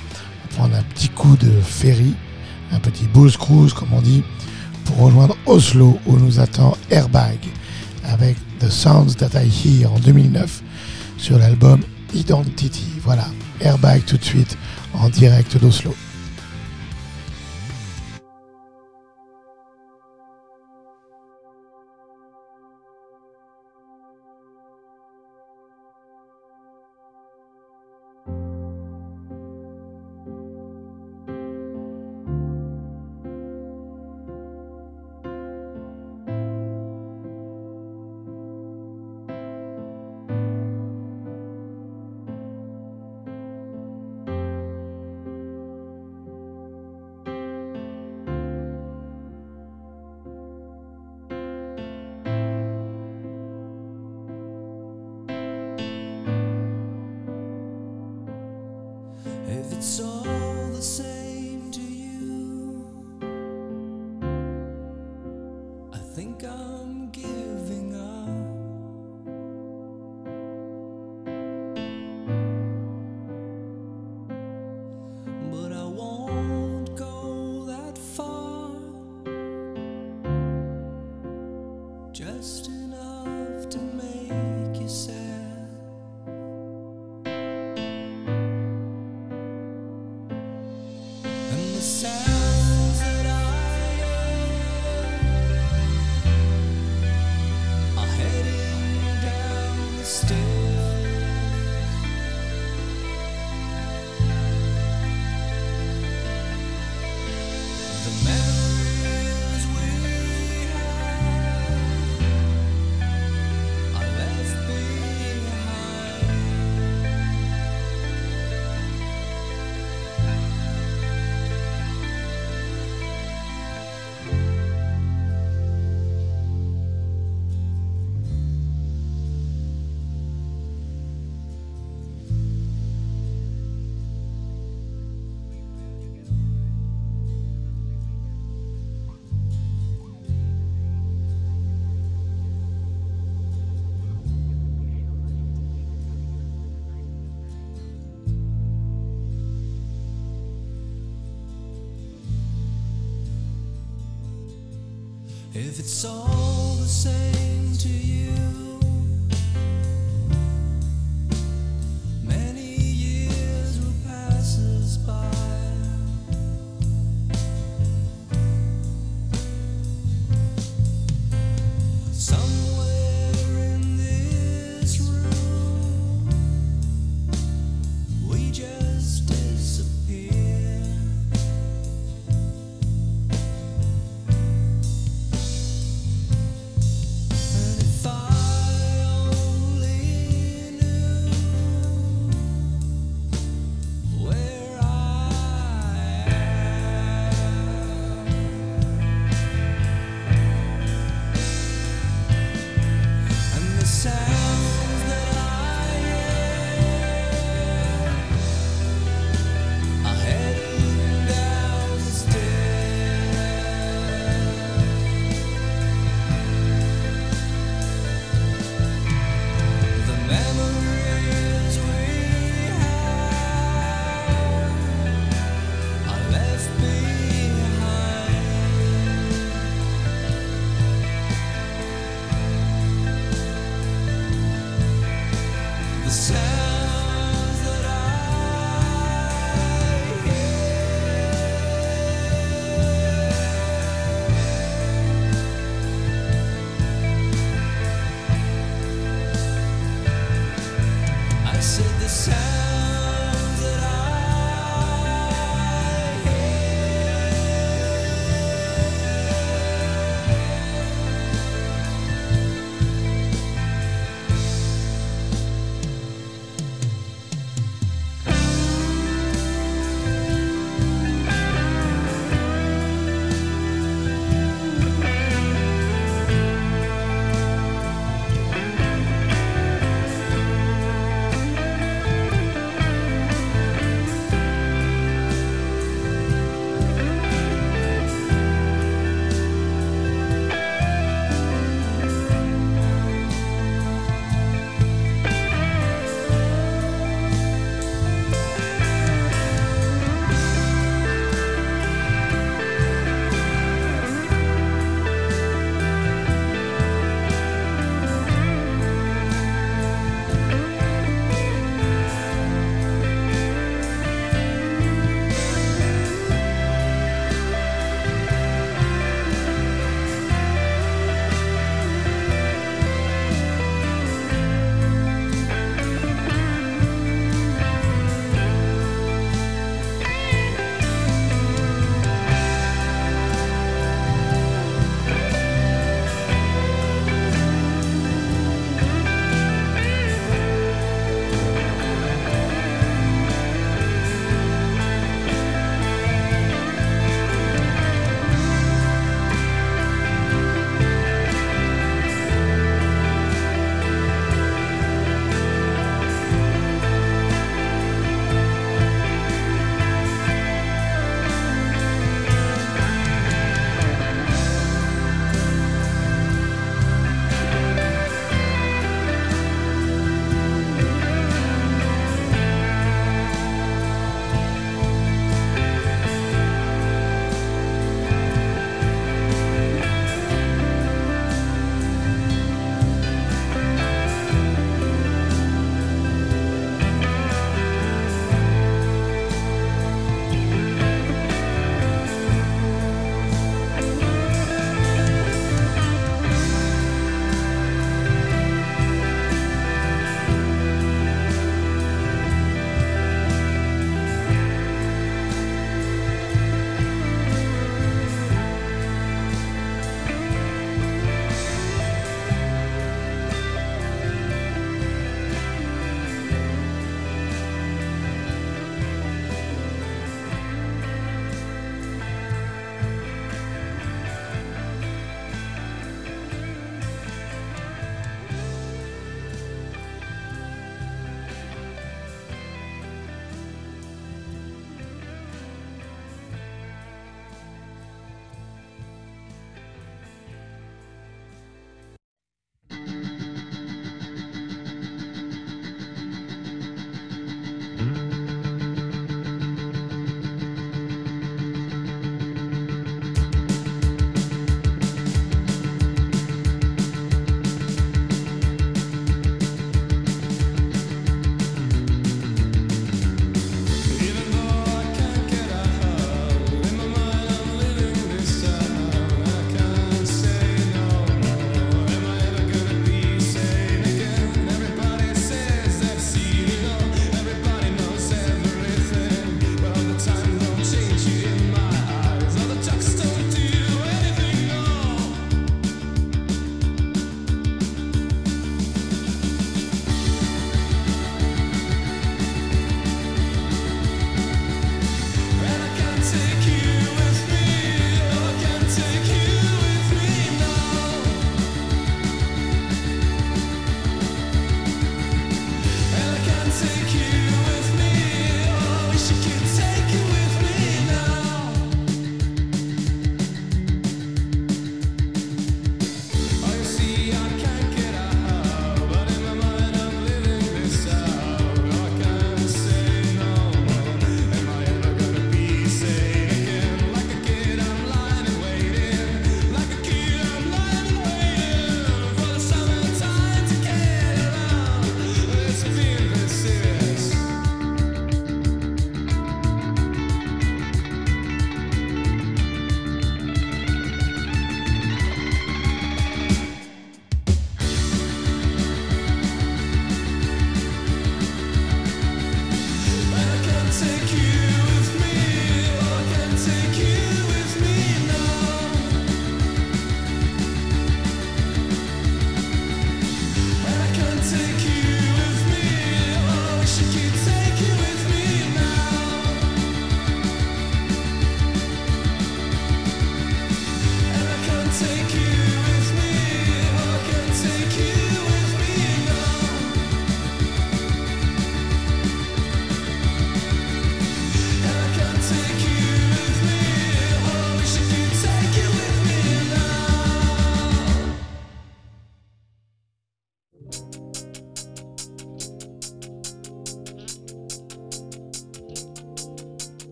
[0.51, 2.15] prendre un petit coup de ferry,
[2.73, 4.23] un petit booze cruise comme on dit,
[4.85, 7.39] pour rejoindre Oslo où nous attend Airbag
[8.05, 10.63] avec The Sounds That I Hear en 2009
[11.19, 11.81] sur l'album
[12.15, 12.87] Identity.
[13.05, 13.27] Voilà,
[13.61, 14.57] Airbag tout de suite
[14.95, 15.95] en direct d'Oslo.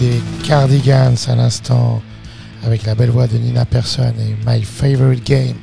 [0.00, 2.02] Des Cardigans à l'instant
[2.64, 5.56] avec la belle voix de Nina Persson et My Favorite Game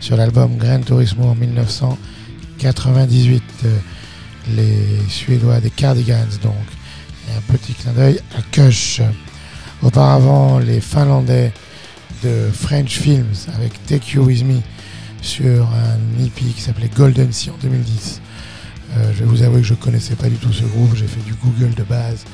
[0.00, 3.42] sur l'album Gran Turismo en 1998.
[3.64, 3.76] Euh,
[4.56, 6.54] les Suédois des Cardigans donc.
[7.28, 9.02] Et un petit clin d'œil à Kush.
[9.82, 11.52] Auparavant, les Finlandais
[12.24, 14.62] de French Films avec Take You With Me
[15.20, 18.22] sur un EP qui s'appelait Golden Sea en 2010.
[18.96, 20.96] Euh, je vais vous avouer que je ne connaissais pas du tout ce groupe.
[20.96, 22.24] J'ai fait du Google de base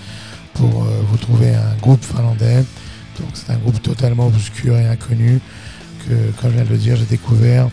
[0.55, 2.65] pour euh, vous trouver un groupe finlandais.
[3.21, 5.41] Donc c'est un groupe totalement obscur et inconnu
[6.07, 7.69] que, comme je viens de le dire, j'ai découvert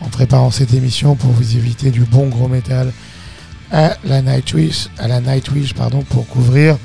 [0.00, 2.92] en préparant cette émission pour vous éviter du bon gros métal
[3.70, 6.76] à la Nightwish, à la Nightwish pardon, pour couvrir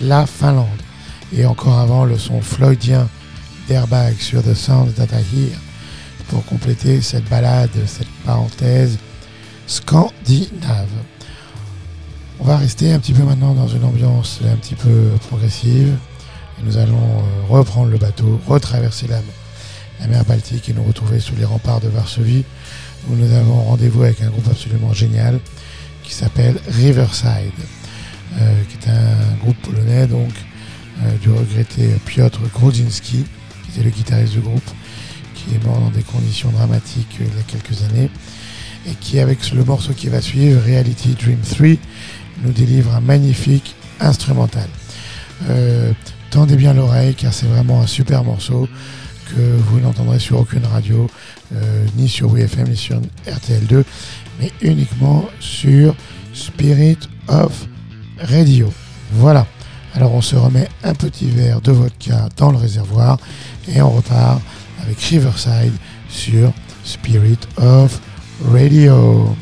[0.00, 0.66] la Finlande.
[1.34, 3.08] Et encore avant le son floydien
[3.68, 5.58] d'Airbag sur The Sound That I Hear
[6.28, 8.98] pour compléter cette balade, cette parenthèse
[9.66, 10.88] scandinave.
[12.40, 15.94] On va rester un petit peu maintenant dans une ambiance un petit peu progressive.
[16.58, 19.20] Et nous allons euh, reprendre le bateau, retraverser la,
[20.08, 22.44] mer Baltique et nous retrouver sous les remparts de Varsovie
[23.08, 25.38] où nous avons rendez-vous avec un groupe absolument génial
[26.02, 27.52] qui s'appelle Riverside,
[28.38, 30.30] euh, qui est un groupe polonais donc
[31.02, 33.24] euh, du regretté Piotr Grudzinski,
[33.64, 34.70] qui était le guitariste du groupe,
[35.34, 38.10] qui est mort dans des conditions dramatiques il y a quelques années,
[38.88, 41.68] et qui avec le morceau qui va suivre, Reality Dream 3,
[42.42, 44.68] nous délivre un magnifique instrumental.
[45.48, 45.92] Euh,
[46.30, 48.68] tendez bien l'oreille car c'est vraiment un super morceau
[49.34, 51.08] que vous n'entendrez sur aucune radio,
[51.54, 53.84] euh, ni sur WFM, ni sur RTL2,
[54.40, 55.94] mais uniquement sur
[56.34, 56.98] Spirit
[57.28, 57.66] of
[58.18, 58.72] Radio.
[59.12, 59.46] Voilà.
[59.94, 63.18] Alors on se remet un petit verre de vodka dans le réservoir
[63.68, 64.40] et on repart
[64.82, 65.74] avec Riverside
[66.08, 66.52] sur
[66.84, 68.00] Spirit of
[68.50, 69.36] Radio.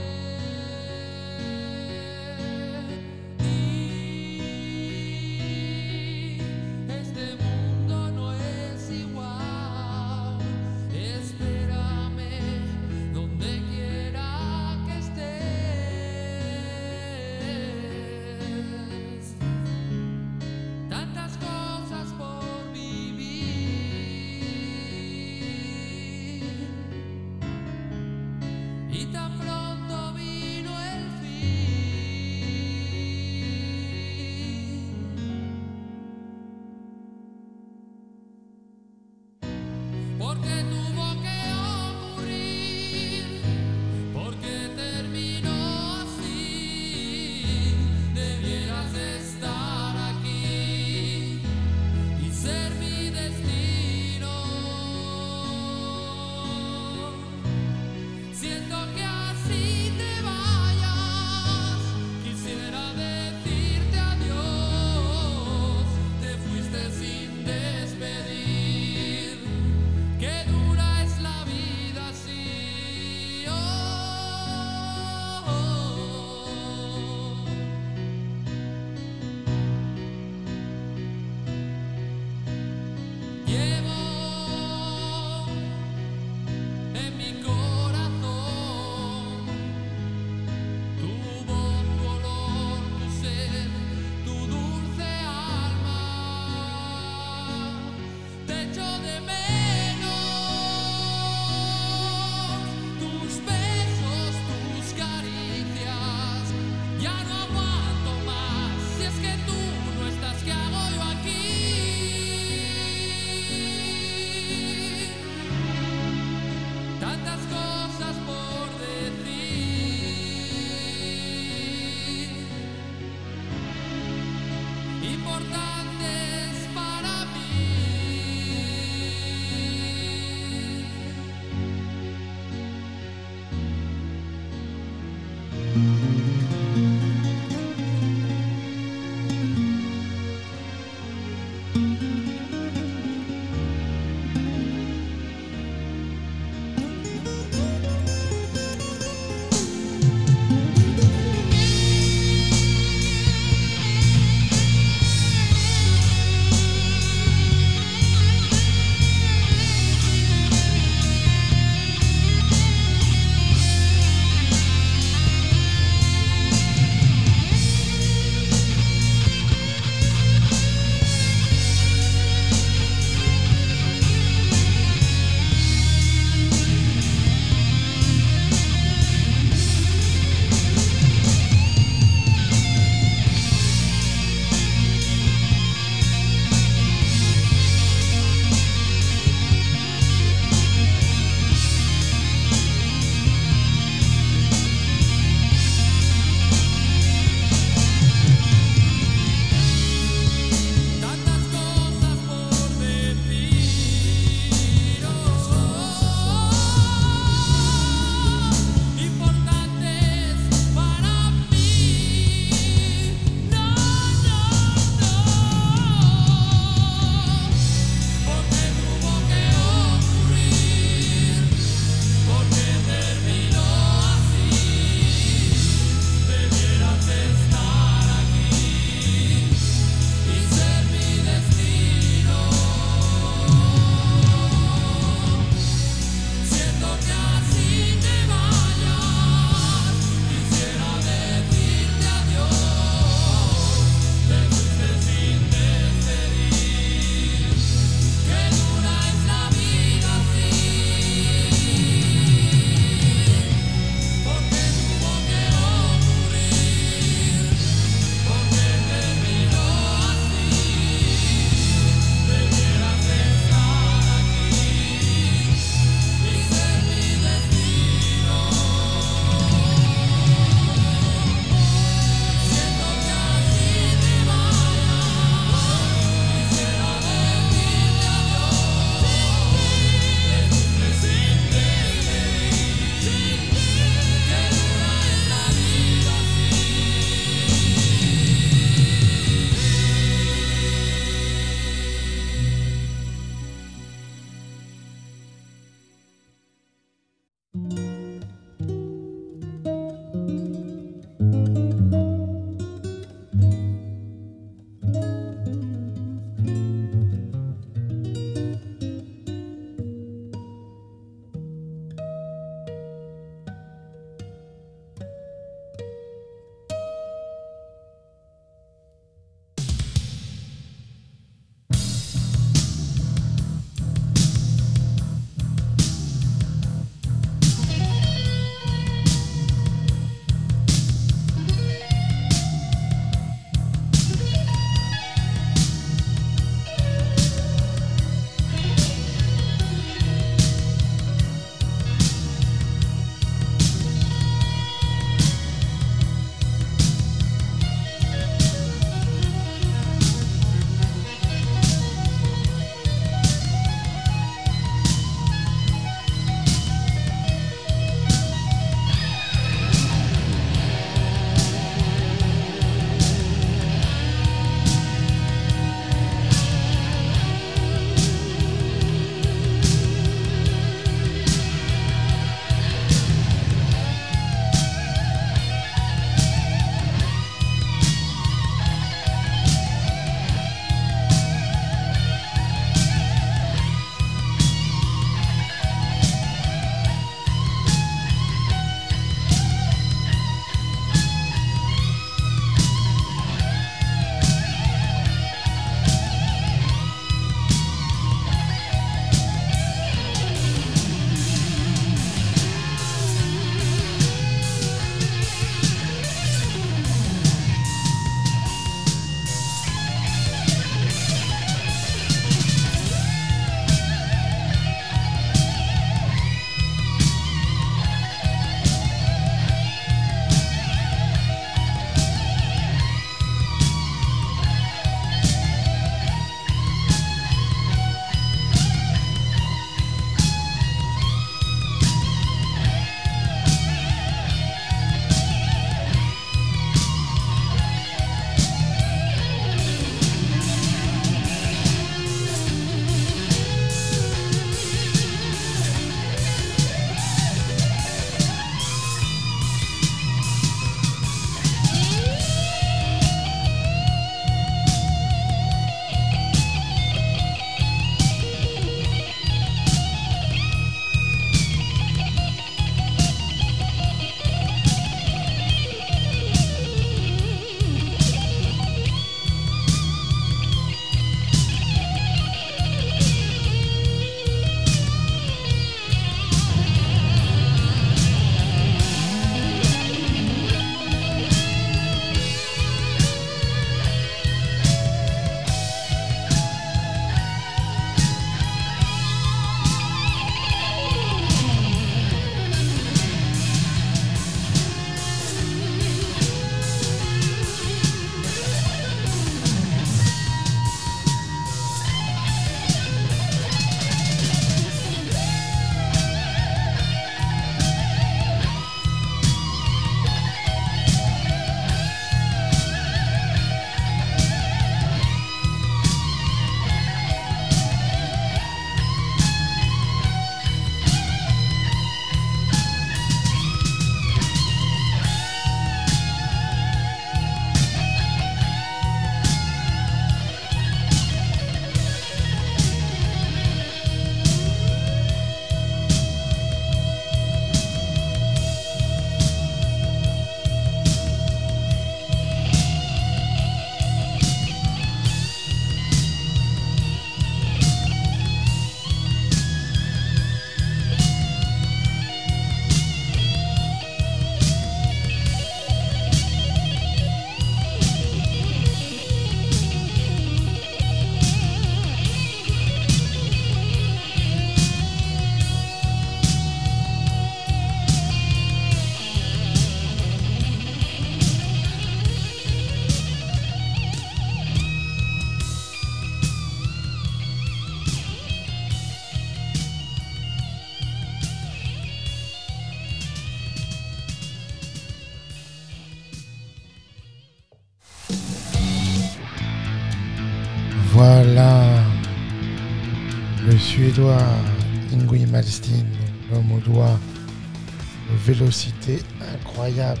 [599.34, 600.00] Incroyable.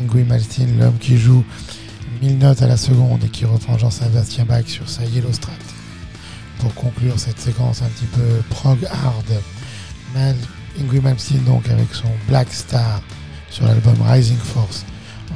[0.00, 1.44] Ingui Malmsteen, l'homme qui joue
[2.22, 5.52] 1000 notes à la seconde et qui reprend Jean-Sébastien Bach sur sa Yellow Strat.
[6.60, 9.42] Pour conclure cette séquence un petit peu prog hard,
[10.80, 13.02] Ingui Malmsteen donc avec son Black Star
[13.50, 14.84] sur l'album Rising Force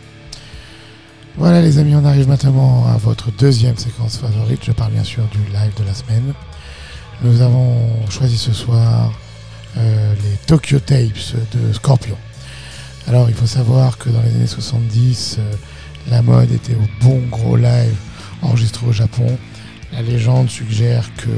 [1.40, 4.60] Voilà les amis, on arrive maintenant à votre deuxième séquence favorite.
[4.61, 6.34] Je parle bien sûr du live de la semaine.
[7.22, 9.14] Nous avons choisi ce soir
[9.78, 12.18] euh, les Tokyo Tapes de Scorpion.
[13.07, 15.53] Alors il faut savoir que dans les années 70, euh,
[16.11, 17.95] la mode était au bon gros live
[18.41, 19.38] enregistré au Japon.
[19.94, 21.30] La légende suggère que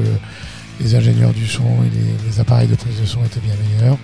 [0.83, 3.99] les ingénieurs du son et les, appareils de prise de son étaient bien meilleurs.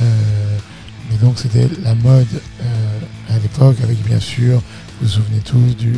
[0.00, 0.58] Euh,
[1.10, 2.40] mais donc c'était la mode
[3.30, 4.62] à l'époque avec bien sûr,
[5.00, 5.94] vous vous souvenez tous du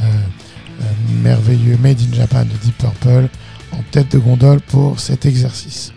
[0.00, 0.84] euh, euh,
[1.22, 3.28] merveilleux Made in Japan de Deep Purple
[3.72, 5.92] en tête de gondole pour cet exercice.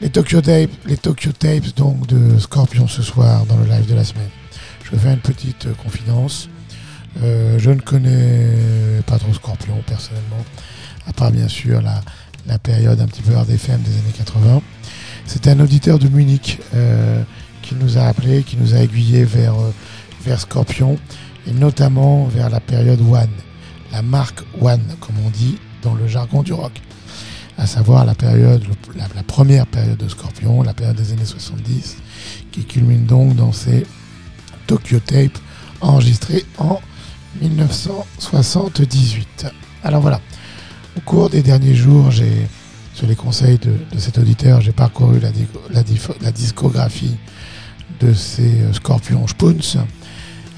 [0.00, 3.94] Les Tokyo Tapes, les Tokyo Tapes donc de Scorpion ce soir dans le live de
[3.94, 4.28] la semaine.
[4.84, 6.48] Je vais faire une petite euh, confidence.
[7.20, 10.42] Je ne connais pas trop Scorpion personnellement,
[11.06, 14.62] à part bien sûr la, période un petit peu hard FM des années 80.
[15.26, 16.58] C'était un auditeur de Munich
[17.60, 19.52] qui nous a appelé, qui nous a aiguillé vers,
[20.24, 20.98] vers Scorpion,
[21.46, 23.30] et notamment vers la période One,
[23.92, 26.72] la marque One, comme on dit dans le jargon du rock,
[27.58, 28.64] à savoir la période,
[28.96, 31.96] la, première période de Scorpion, la période des années 70,
[32.50, 33.86] qui culmine donc dans ces
[34.66, 35.38] Tokyo Tape
[35.80, 36.80] enregistrés en
[37.40, 39.46] 1978.
[39.84, 40.20] Alors voilà,
[40.96, 42.48] au cours des derniers jours, j'ai,
[42.94, 45.30] sur les conseils de, cet auditeur, j'ai parcouru la,
[46.20, 47.16] la discographie
[48.00, 49.84] de ces euh, Scorpions Spoons.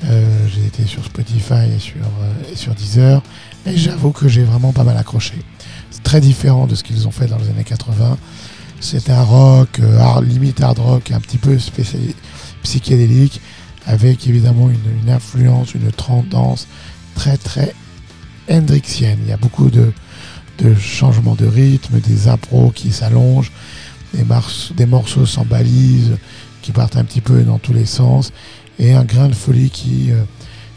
[0.07, 3.23] Euh, j'ai été sur Spotify et sur, euh, et sur Deezer,
[3.65, 5.35] et j'avoue que j'ai vraiment pas mal accroché.
[5.91, 8.19] C'est très différent de ce qu'ils ont fait dans les années 80.
[8.81, 11.57] C'est un rock, euh, limite hard rock, un petit peu
[12.63, 13.41] psychédélique,
[13.87, 16.67] avec évidemment une, une influence, une tendance
[17.15, 17.75] très très
[18.51, 19.19] hendrixienne.
[19.23, 19.93] Il y a beaucoup de,
[20.59, 23.53] de changements de rythme, des impros qui s'allongent,
[24.13, 24.25] des,
[24.77, 26.19] des morceaux sans balise
[26.61, 28.33] qui partent un petit peu dans tous les sens,
[28.79, 30.25] et un grain de folie qui, euh,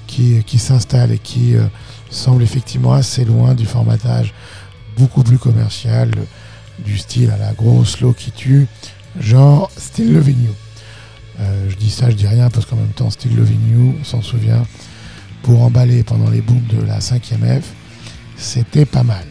[0.05, 1.63] qui, qui s'installe et qui euh,
[2.09, 4.33] semble effectivement assez loin du formatage
[4.97, 6.11] beaucoup plus commercial,
[6.85, 8.67] du style à la grosse slow qui tue,
[9.19, 10.53] genre Still Loving You.
[11.39, 14.03] Euh, je dis ça, je dis rien parce qu'en même temps, Still Loving You, on
[14.03, 14.63] s'en souvient,
[15.43, 17.73] pour emballer pendant les booms de la 5e F,
[18.37, 19.25] c'était pas mal.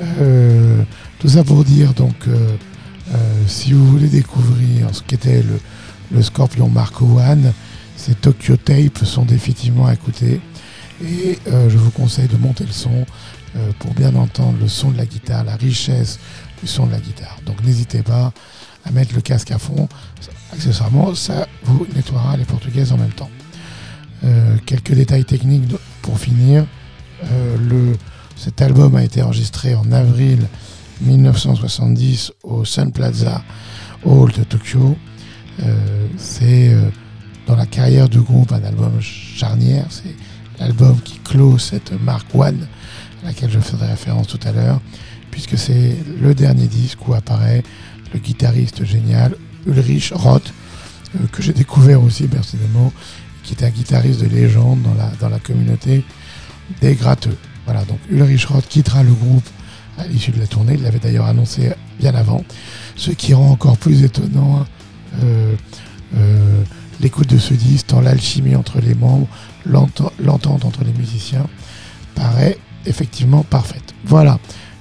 [0.00, 0.82] Euh,
[1.18, 2.56] tout ça pour dire donc, euh,
[3.14, 5.60] euh, si vous voulez découvrir ce qu'était le,
[6.10, 7.52] le Scorpion Mark One,
[8.02, 10.40] ces Tokyo Tapes sont définitivement à écouter.
[11.04, 13.06] Et euh, je vous conseille de monter le son
[13.54, 16.18] euh, pour bien entendre le son de la guitare, la richesse
[16.60, 17.38] du son de la guitare.
[17.46, 18.32] Donc n'hésitez pas
[18.84, 19.88] à mettre le casque à fond.
[20.52, 23.30] Accessoirement, ça vous nettoiera les portugaises en même temps.
[24.24, 25.62] Euh, quelques détails techniques
[26.02, 26.66] pour finir.
[28.34, 30.40] Cet album a été enregistré en avril
[31.02, 33.44] 1970 au Sun Plaza
[34.04, 34.96] Hall de Tokyo.
[36.16, 36.74] C'est
[37.46, 39.86] dans la carrière du groupe un album charnière.
[39.90, 40.14] C'est
[40.60, 42.66] l'album qui clôt cette marque One
[43.22, 44.80] à laquelle je ferai référence tout à l'heure,
[45.30, 47.62] puisque c'est le dernier disque où apparaît
[48.12, 49.36] le guitariste génial
[49.66, 50.52] Ulrich Roth,
[51.14, 52.92] euh, que j'ai découvert aussi personnellement,
[53.42, 56.04] qui est un guitariste de légende dans la, dans la communauté
[56.80, 57.36] des gratteux.
[57.64, 59.48] Voilà, donc Ulrich Roth quittera le groupe
[59.98, 61.70] à l'issue de la tournée, il l'avait d'ailleurs annoncé
[62.00, 62.44] bien avant,
[62.96, 64.66] ce qui rend encore plus étonnant
[65.22, 65.54] euh,
[66.16, 66.64] euh,
[67.00, 69.26] l'écoute de ce disque, tant l'alchimie entre les membres,
[69.66, 71.46] l'enten- l'entente entre les musiciens
[72.14, 73.94] paraît effectivement parfaite.
[74.04, 74.38] Voilà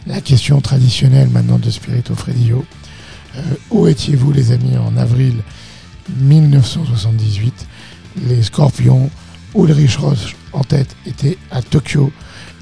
[0.08, 2.66] la question traditionnelle maintenant de Spirito Fredio.
[3.38, 5.36] Euh, où étiez-vous les amis en avril
[6.20, 7.68] 1978
[8.28, 9.10] Les Scorpions,
[9.56, 12.12] Ulrich Roth en tête, étaient à Tokyo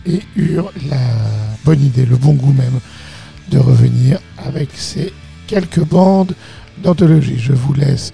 [0.06, 0.98] et eurent la
[1.66, 2.80] bonne idée, le bon goût même,
[3.50, 5.12] de revenir avec ces
[5.48, 6.36] quelques bandes
[6.84, 7.40] d'anthologie.
[7.40, 8.12] Je vous laisse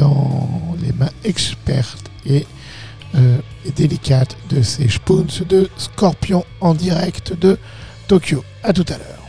[0.00, 2.46] dans les mains expertes et
[3.16, 7.58] euh, et délicate de ces spoons de Scorpion en direct de
[8.06, 8.44] Tokyo.
[8.62, 9.20] À tout à l'heure.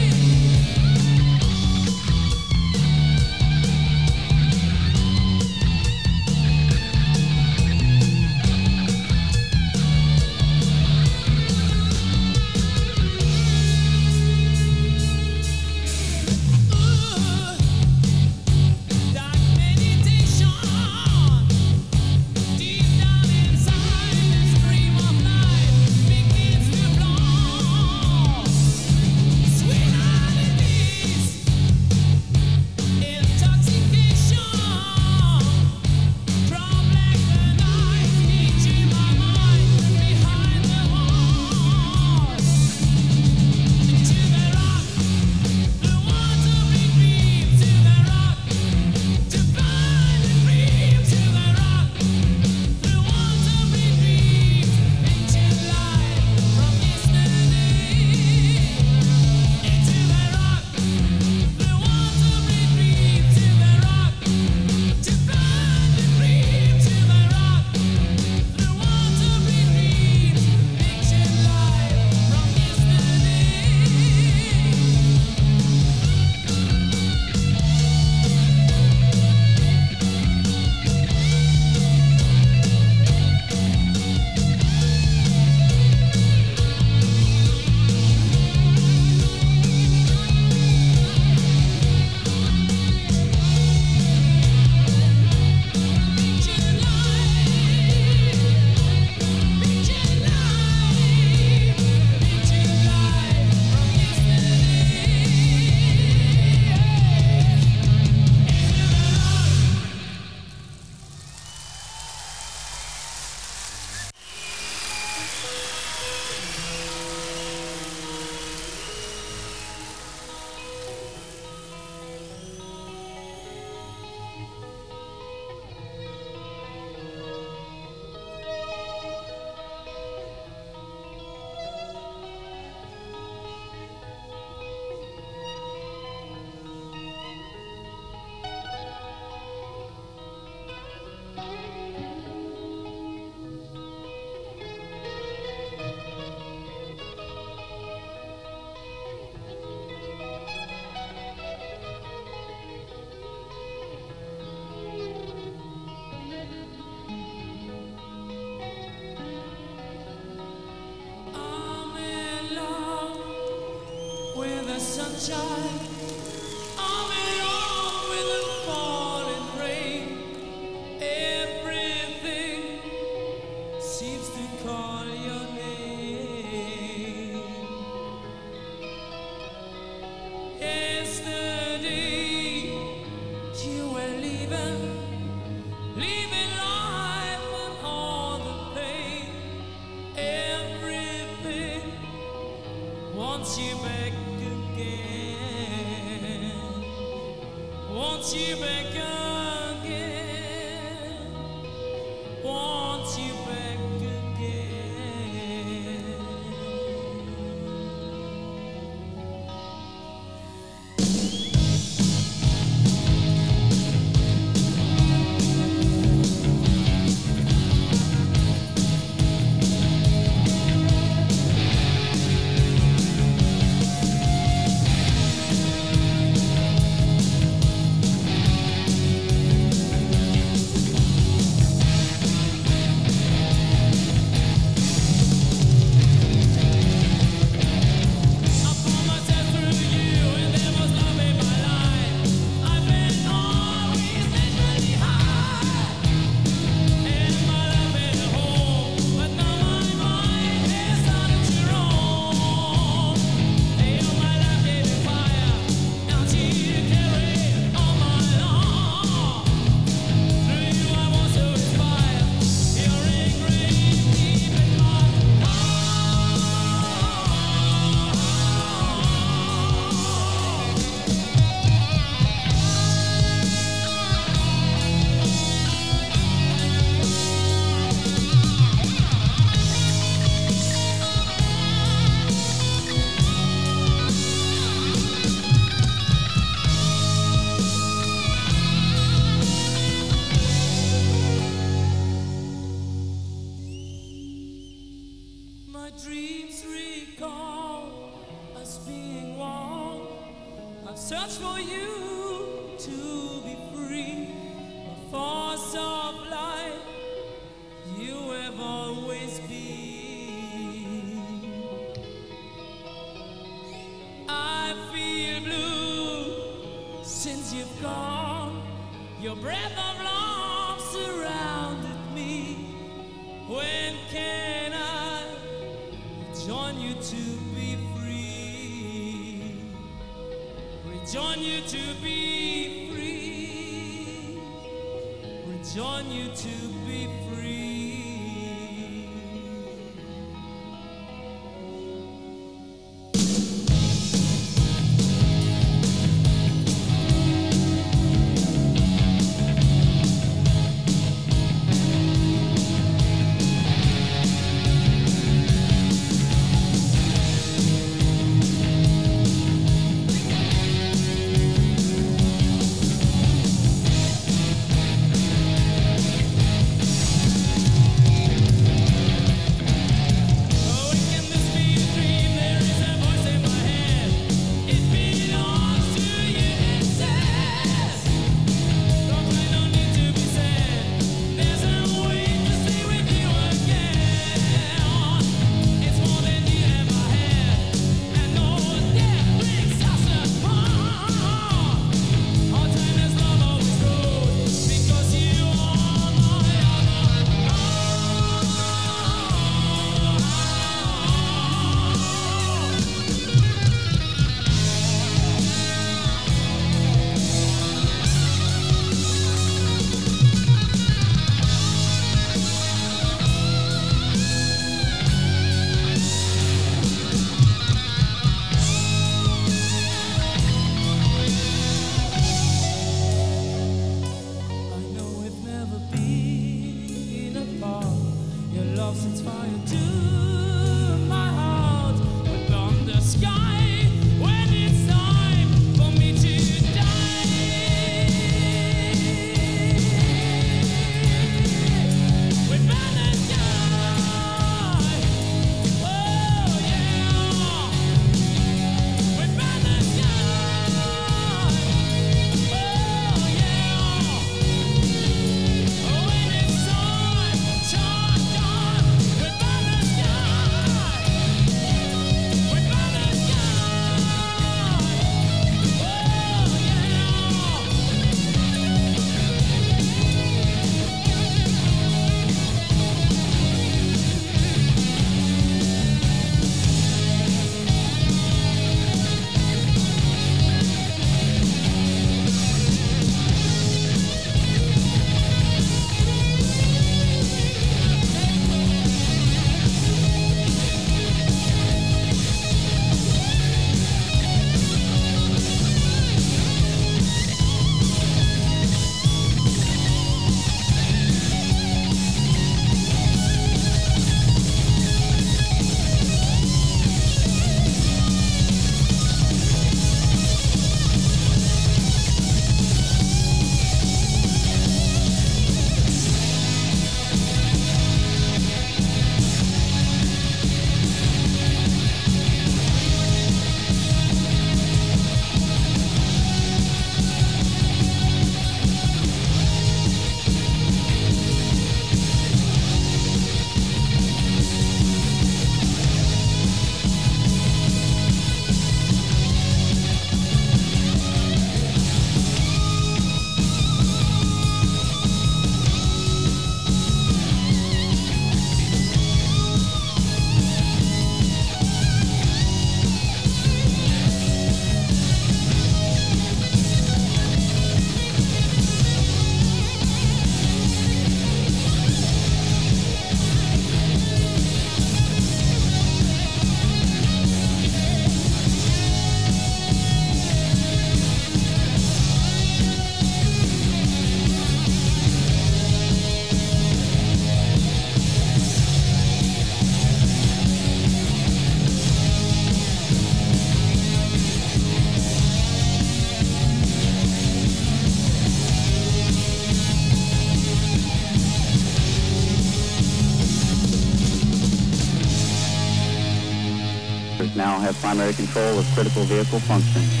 [597.71, 600.00] Have primary control of critical vehicle function.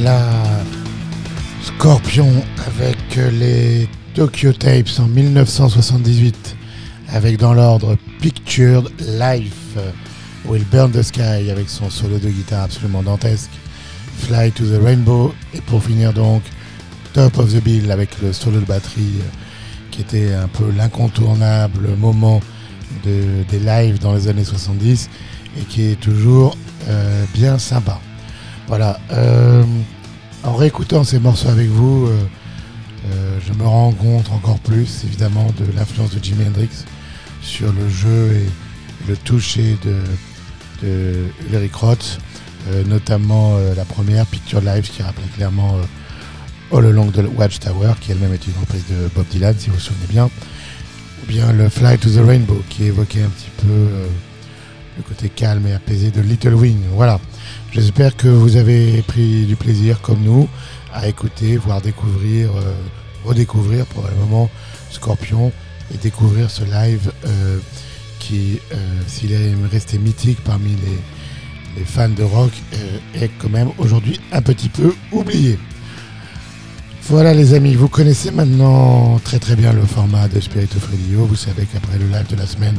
[0.00, 0.20] Voilà.
[1.60, 2.30] Scorpion
[2.68, 2.96] avec
[3.32, 6.54] les Tokyo Tapes en 1978.
[7.12, 8.84] Avec dans l'ordre Pictured
[9.18, 9.76] Life.
[10.46, 13.50] Will Burn the Sky avec son solo de guitare absolument dantesque.
[14.18, 15.34] Fly to the Rainbow.
[15.52, 16.42] Et pour finir donc,
[17.12, 19.30] Top of the Bill avec le solo de batterie euh,
[19.90, 22.40] qui était un peu l'incontournable moment
[23.04, 25.10] de- des lives dans les années 70
[25.58, 26.56] et qui est toujours
[26.88, 27.98] euh, bien sympa.
[28.68, 29.00] Voilà.
[29.12, 29.37] euh,
[30.68, 32.18] réécoutant ces morceaux avec vous, euh,
[33.10, 36.84] euh, je me rends compte encore plus évidemment de l'influence de Jimi Hendrix
[37.40, 39.96] sur le jeu et le toucher de,
[40.86, 42.18] de Ulrich Roth,
[42.68, 45.78] euh, notamment la première Picture Live qui rappelait clairement
[46.70, 49.80] All Along the Watchtower, qui elle-même est une reprise de Bob Dylan, si vous vous
[49.80, 53.88] souvenez bien, ou bien le Fly to the Rainbow, qui évoquait un petit peu
[54.98, 56.80] le côté calme et apaisé de Little Wing.
[56.92, 57.20] Voilà.
[57.78, 60.48] J'espère que vous avez pris du plaisir, comme nous,
[60.92, 62.74] à écouter, voire découvrir, euh,
[63.24, 64.50] redécouvrir probablement
[64.90, 65.52] Scorpion
[65.94, 67.58] et découvrir ce live euh,
[68.18, 68.76] qui, euh,
[69.06, 74.18] s'il est resté mythique parmi les, les fans de rock, euh, est quand même aujourd'hui
[74.32, 75.56] un petit peu oublié.
[77.04, 81.26] Voilà les amis, vous connaissez maintenant très très bien le format de Spirit of Radio.
[81.26, 82.76] Vous savez qu'après le live de la semaine,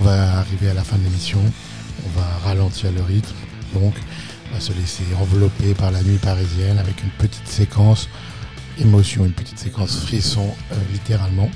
[0.00, 1.40] on va arriver à la fin de l'émission.
[2.06, 3.36] On va ralentir le rythme.
[3.74, 3.94] Donc,
[4.50, 8.08] on va se laisser envelopper par la nuit parisienne avec une petite séquence
[8.80, 11.50] émotion, une petite séquence frisson, euh, littéralement.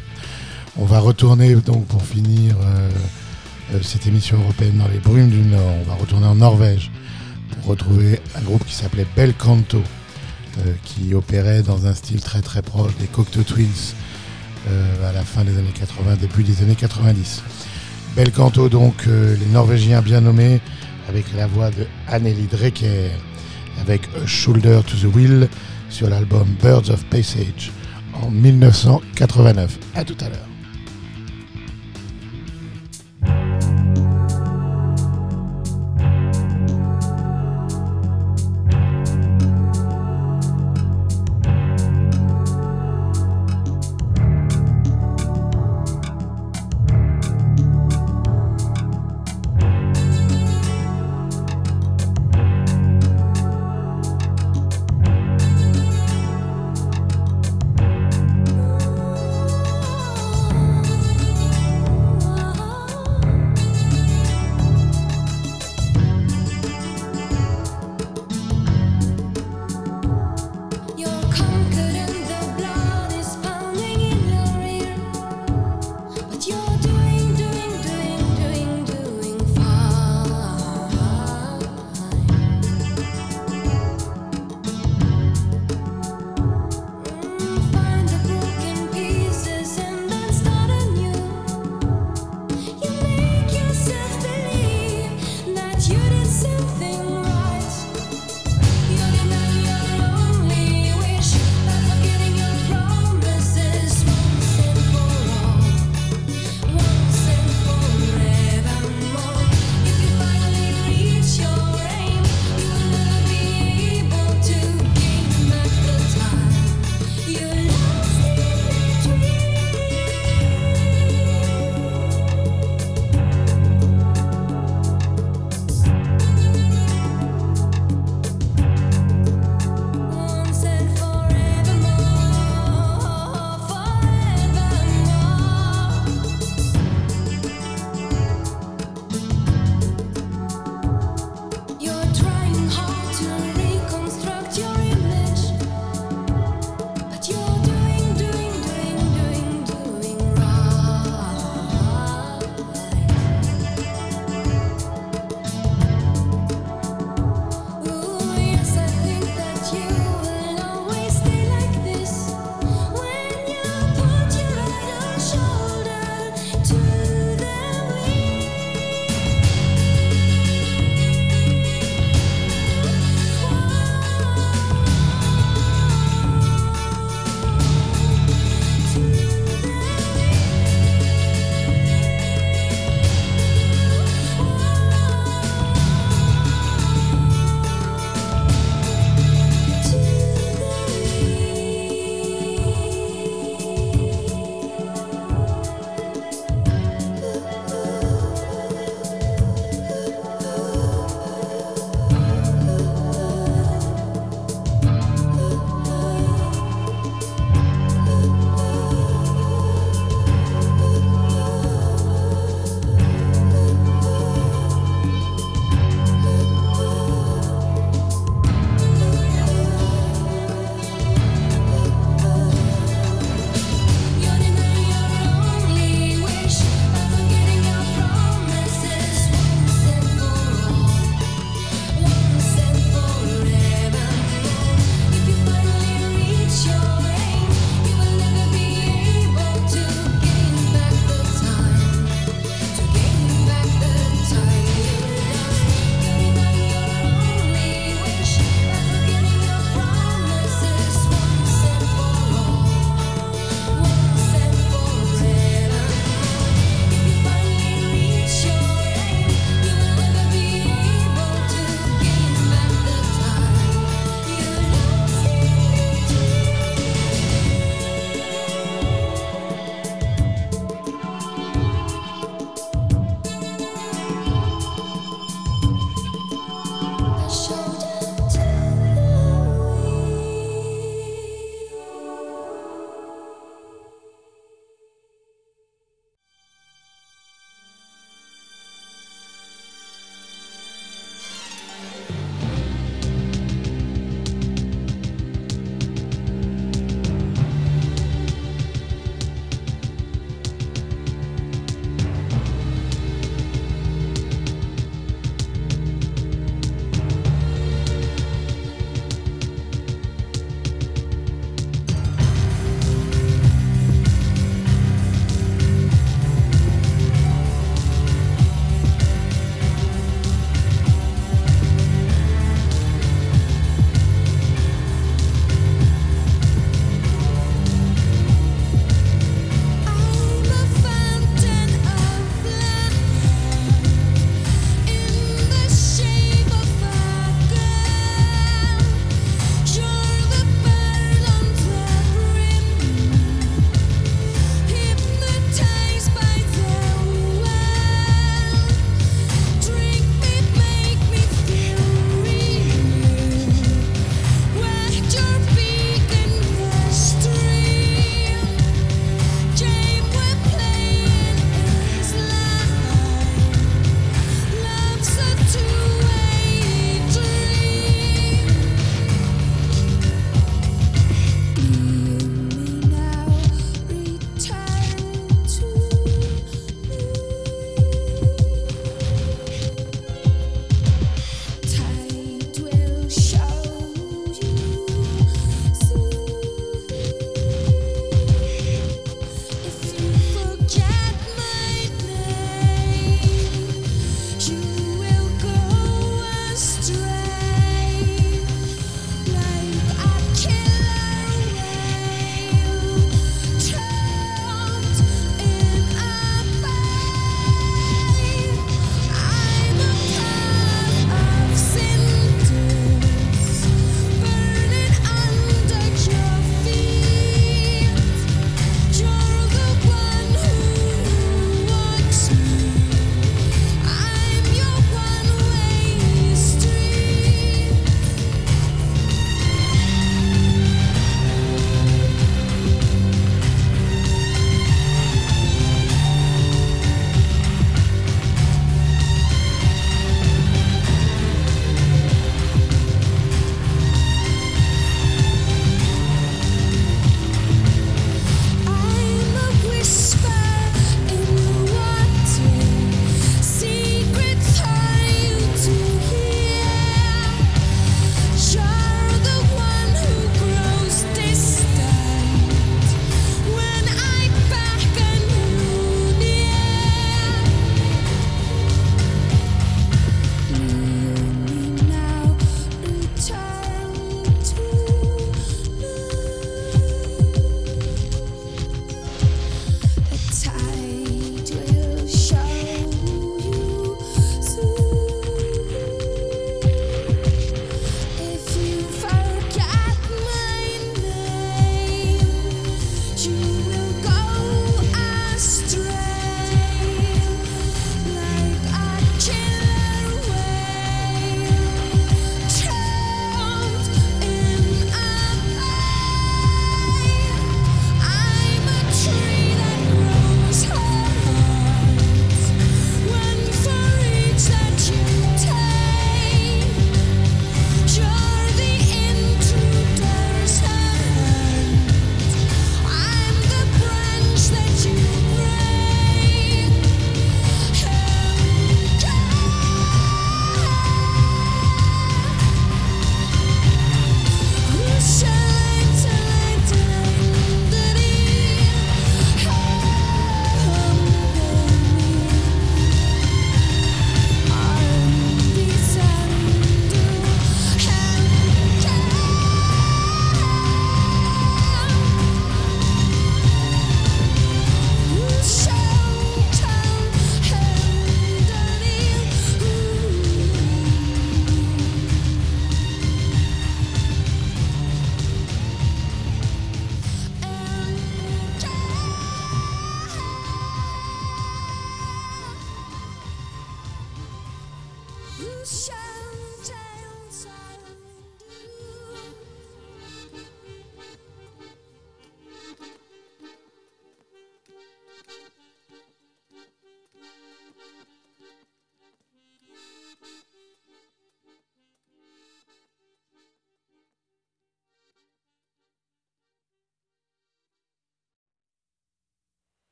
[0.77, 2.91] On va retourner donc pour finir euh,
[3.75, 5.75] euh, cette émission européenne dans les brumes du Nord.
[5.81, 6.91] On va retourner en Norvège
[7.51, 9.83] pour retrouver un groupe qui s'appelait Bel Canto,
[10.85, 13.95] qui opérait dans un style très très proche des Cocteau Twins
[14.67, 17.43] à la fin des années 80, début des années 90.
[18.17, 20.61] Bel Canto, donc les Norvégiens bien nommés,
[21.09, 23.11] avec la voix de Anneli Drecker,
[23.81, 25.49] avec A Shoulder to the Wheel
[25.91, 27.73] sur l'album Birds of Passage
[28.15, 29.79] en 1989.
[29.95, 30.56] À tout à l'heure.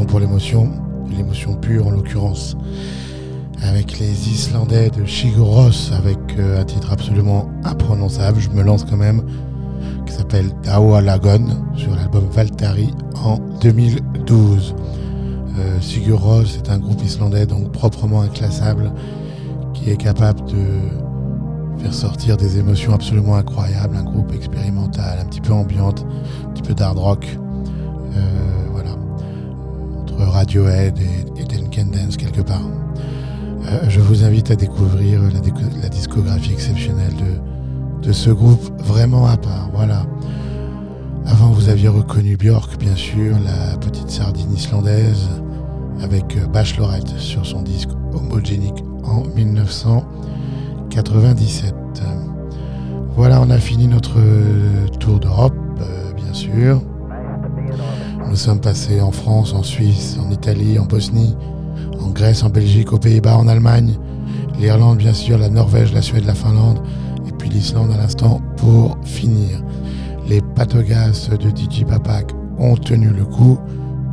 [0.00, 0.70] Pour l'émotion,
[1.10, 2.56] l'émotion pure en l'occurrence,
[3.62, 8.96] avec les Islandais de Shigoros, avec euh, un titre absolument imprononçable, je me lance quand
[8.96, 9.22] même,
[10.06, 11.44] qui s'appelle Dawa Lagon
[11.76, 12.90] sur l'album Valtari
[13.22, 14.74] en 2012.
[15.58, 18.92] Euh, est un groupe islandais donc proprement inclassable
[19.74, 25.42] qui est capable de faire sortir des émotions absolument incroyables, un groupe expérimental, un petit
[25.42, 26.06] peu ambiante,
[26.46, 27.26] un petit peu d'hard rock.
[30.42, 32.68] Radiohead et, et Duncan Dance quelque part.
[33.64, 35.38] Euh, je vous invite à découvrir la,
[35.88, 37.14] discographie exceptionnelle
[38.02, 39.70] de, ce groupe vraiment à part.
[39.72, 40.04] Voilà.
[41.26, 45.28] Avant, vous aviez reconnu Björk, bien sûr, la petite sardine islandaise,
[46.02, 51.72] avec euh, Bachelorette sur son disque Homogenic en 1997.
[53.14, 55.54] Voilà, on a fini notre euh, tour d'Europe,
[56.16, 56.82] bien sûr.
[58.32, 61.36] Nous sommes passés en France, en Suisse, en Italie, en Bosnie,
[62.00, 63.98] en Grèce, en Belgique, aux Pays-Bas, en Allemagne.
[64.58, 66.80] l'Irlande bien sûr, la Norvège, la Suède, la Finlande,
[67.28, 69.62] et puis l'Islande à l'instant pour finir.
[70.26, 73.58] Les patogas de DJ Papak ont tenu le coup,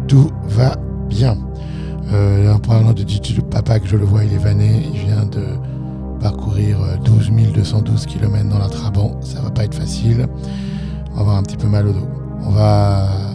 [0.09, 0.75] tout va
[1.07, 1.37] bien.
[2.11, 5.45] Euh, en parlant de DJ Papak, je le vois, il est vanné, il vient de
[6.19, 10.27] parcourir euh, 12 212 km dans la Trabant, ça va pas être facile,
[11.11, 12.09] on va avoir un petit peu mal au dos.
[12.45, 13.28] On va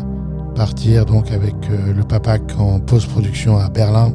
[0.54, 4.12] partir donc avec euh, le Papak en post-production à Berlin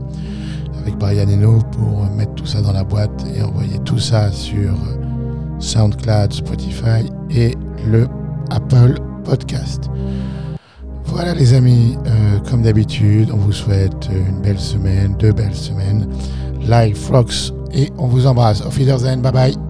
[0.82, 4.72] avec Brian Eno pour mettre tout ça dans la boîte et envoyer tout ça sur
[4.72, 8.08] euh, SoundCloud, Spotify et le
[8.50, 9.90] Apple Podcast.
[11.06, 16.08] Voilà les amis, euh, comme d'habitude, on vous souhaite une belle semaine, deux belles semaines.
[16.61, 18.61] Live Rocks et on vous embrasse.
[18.61, 19.68] Auf Wiedersehen, bye bye.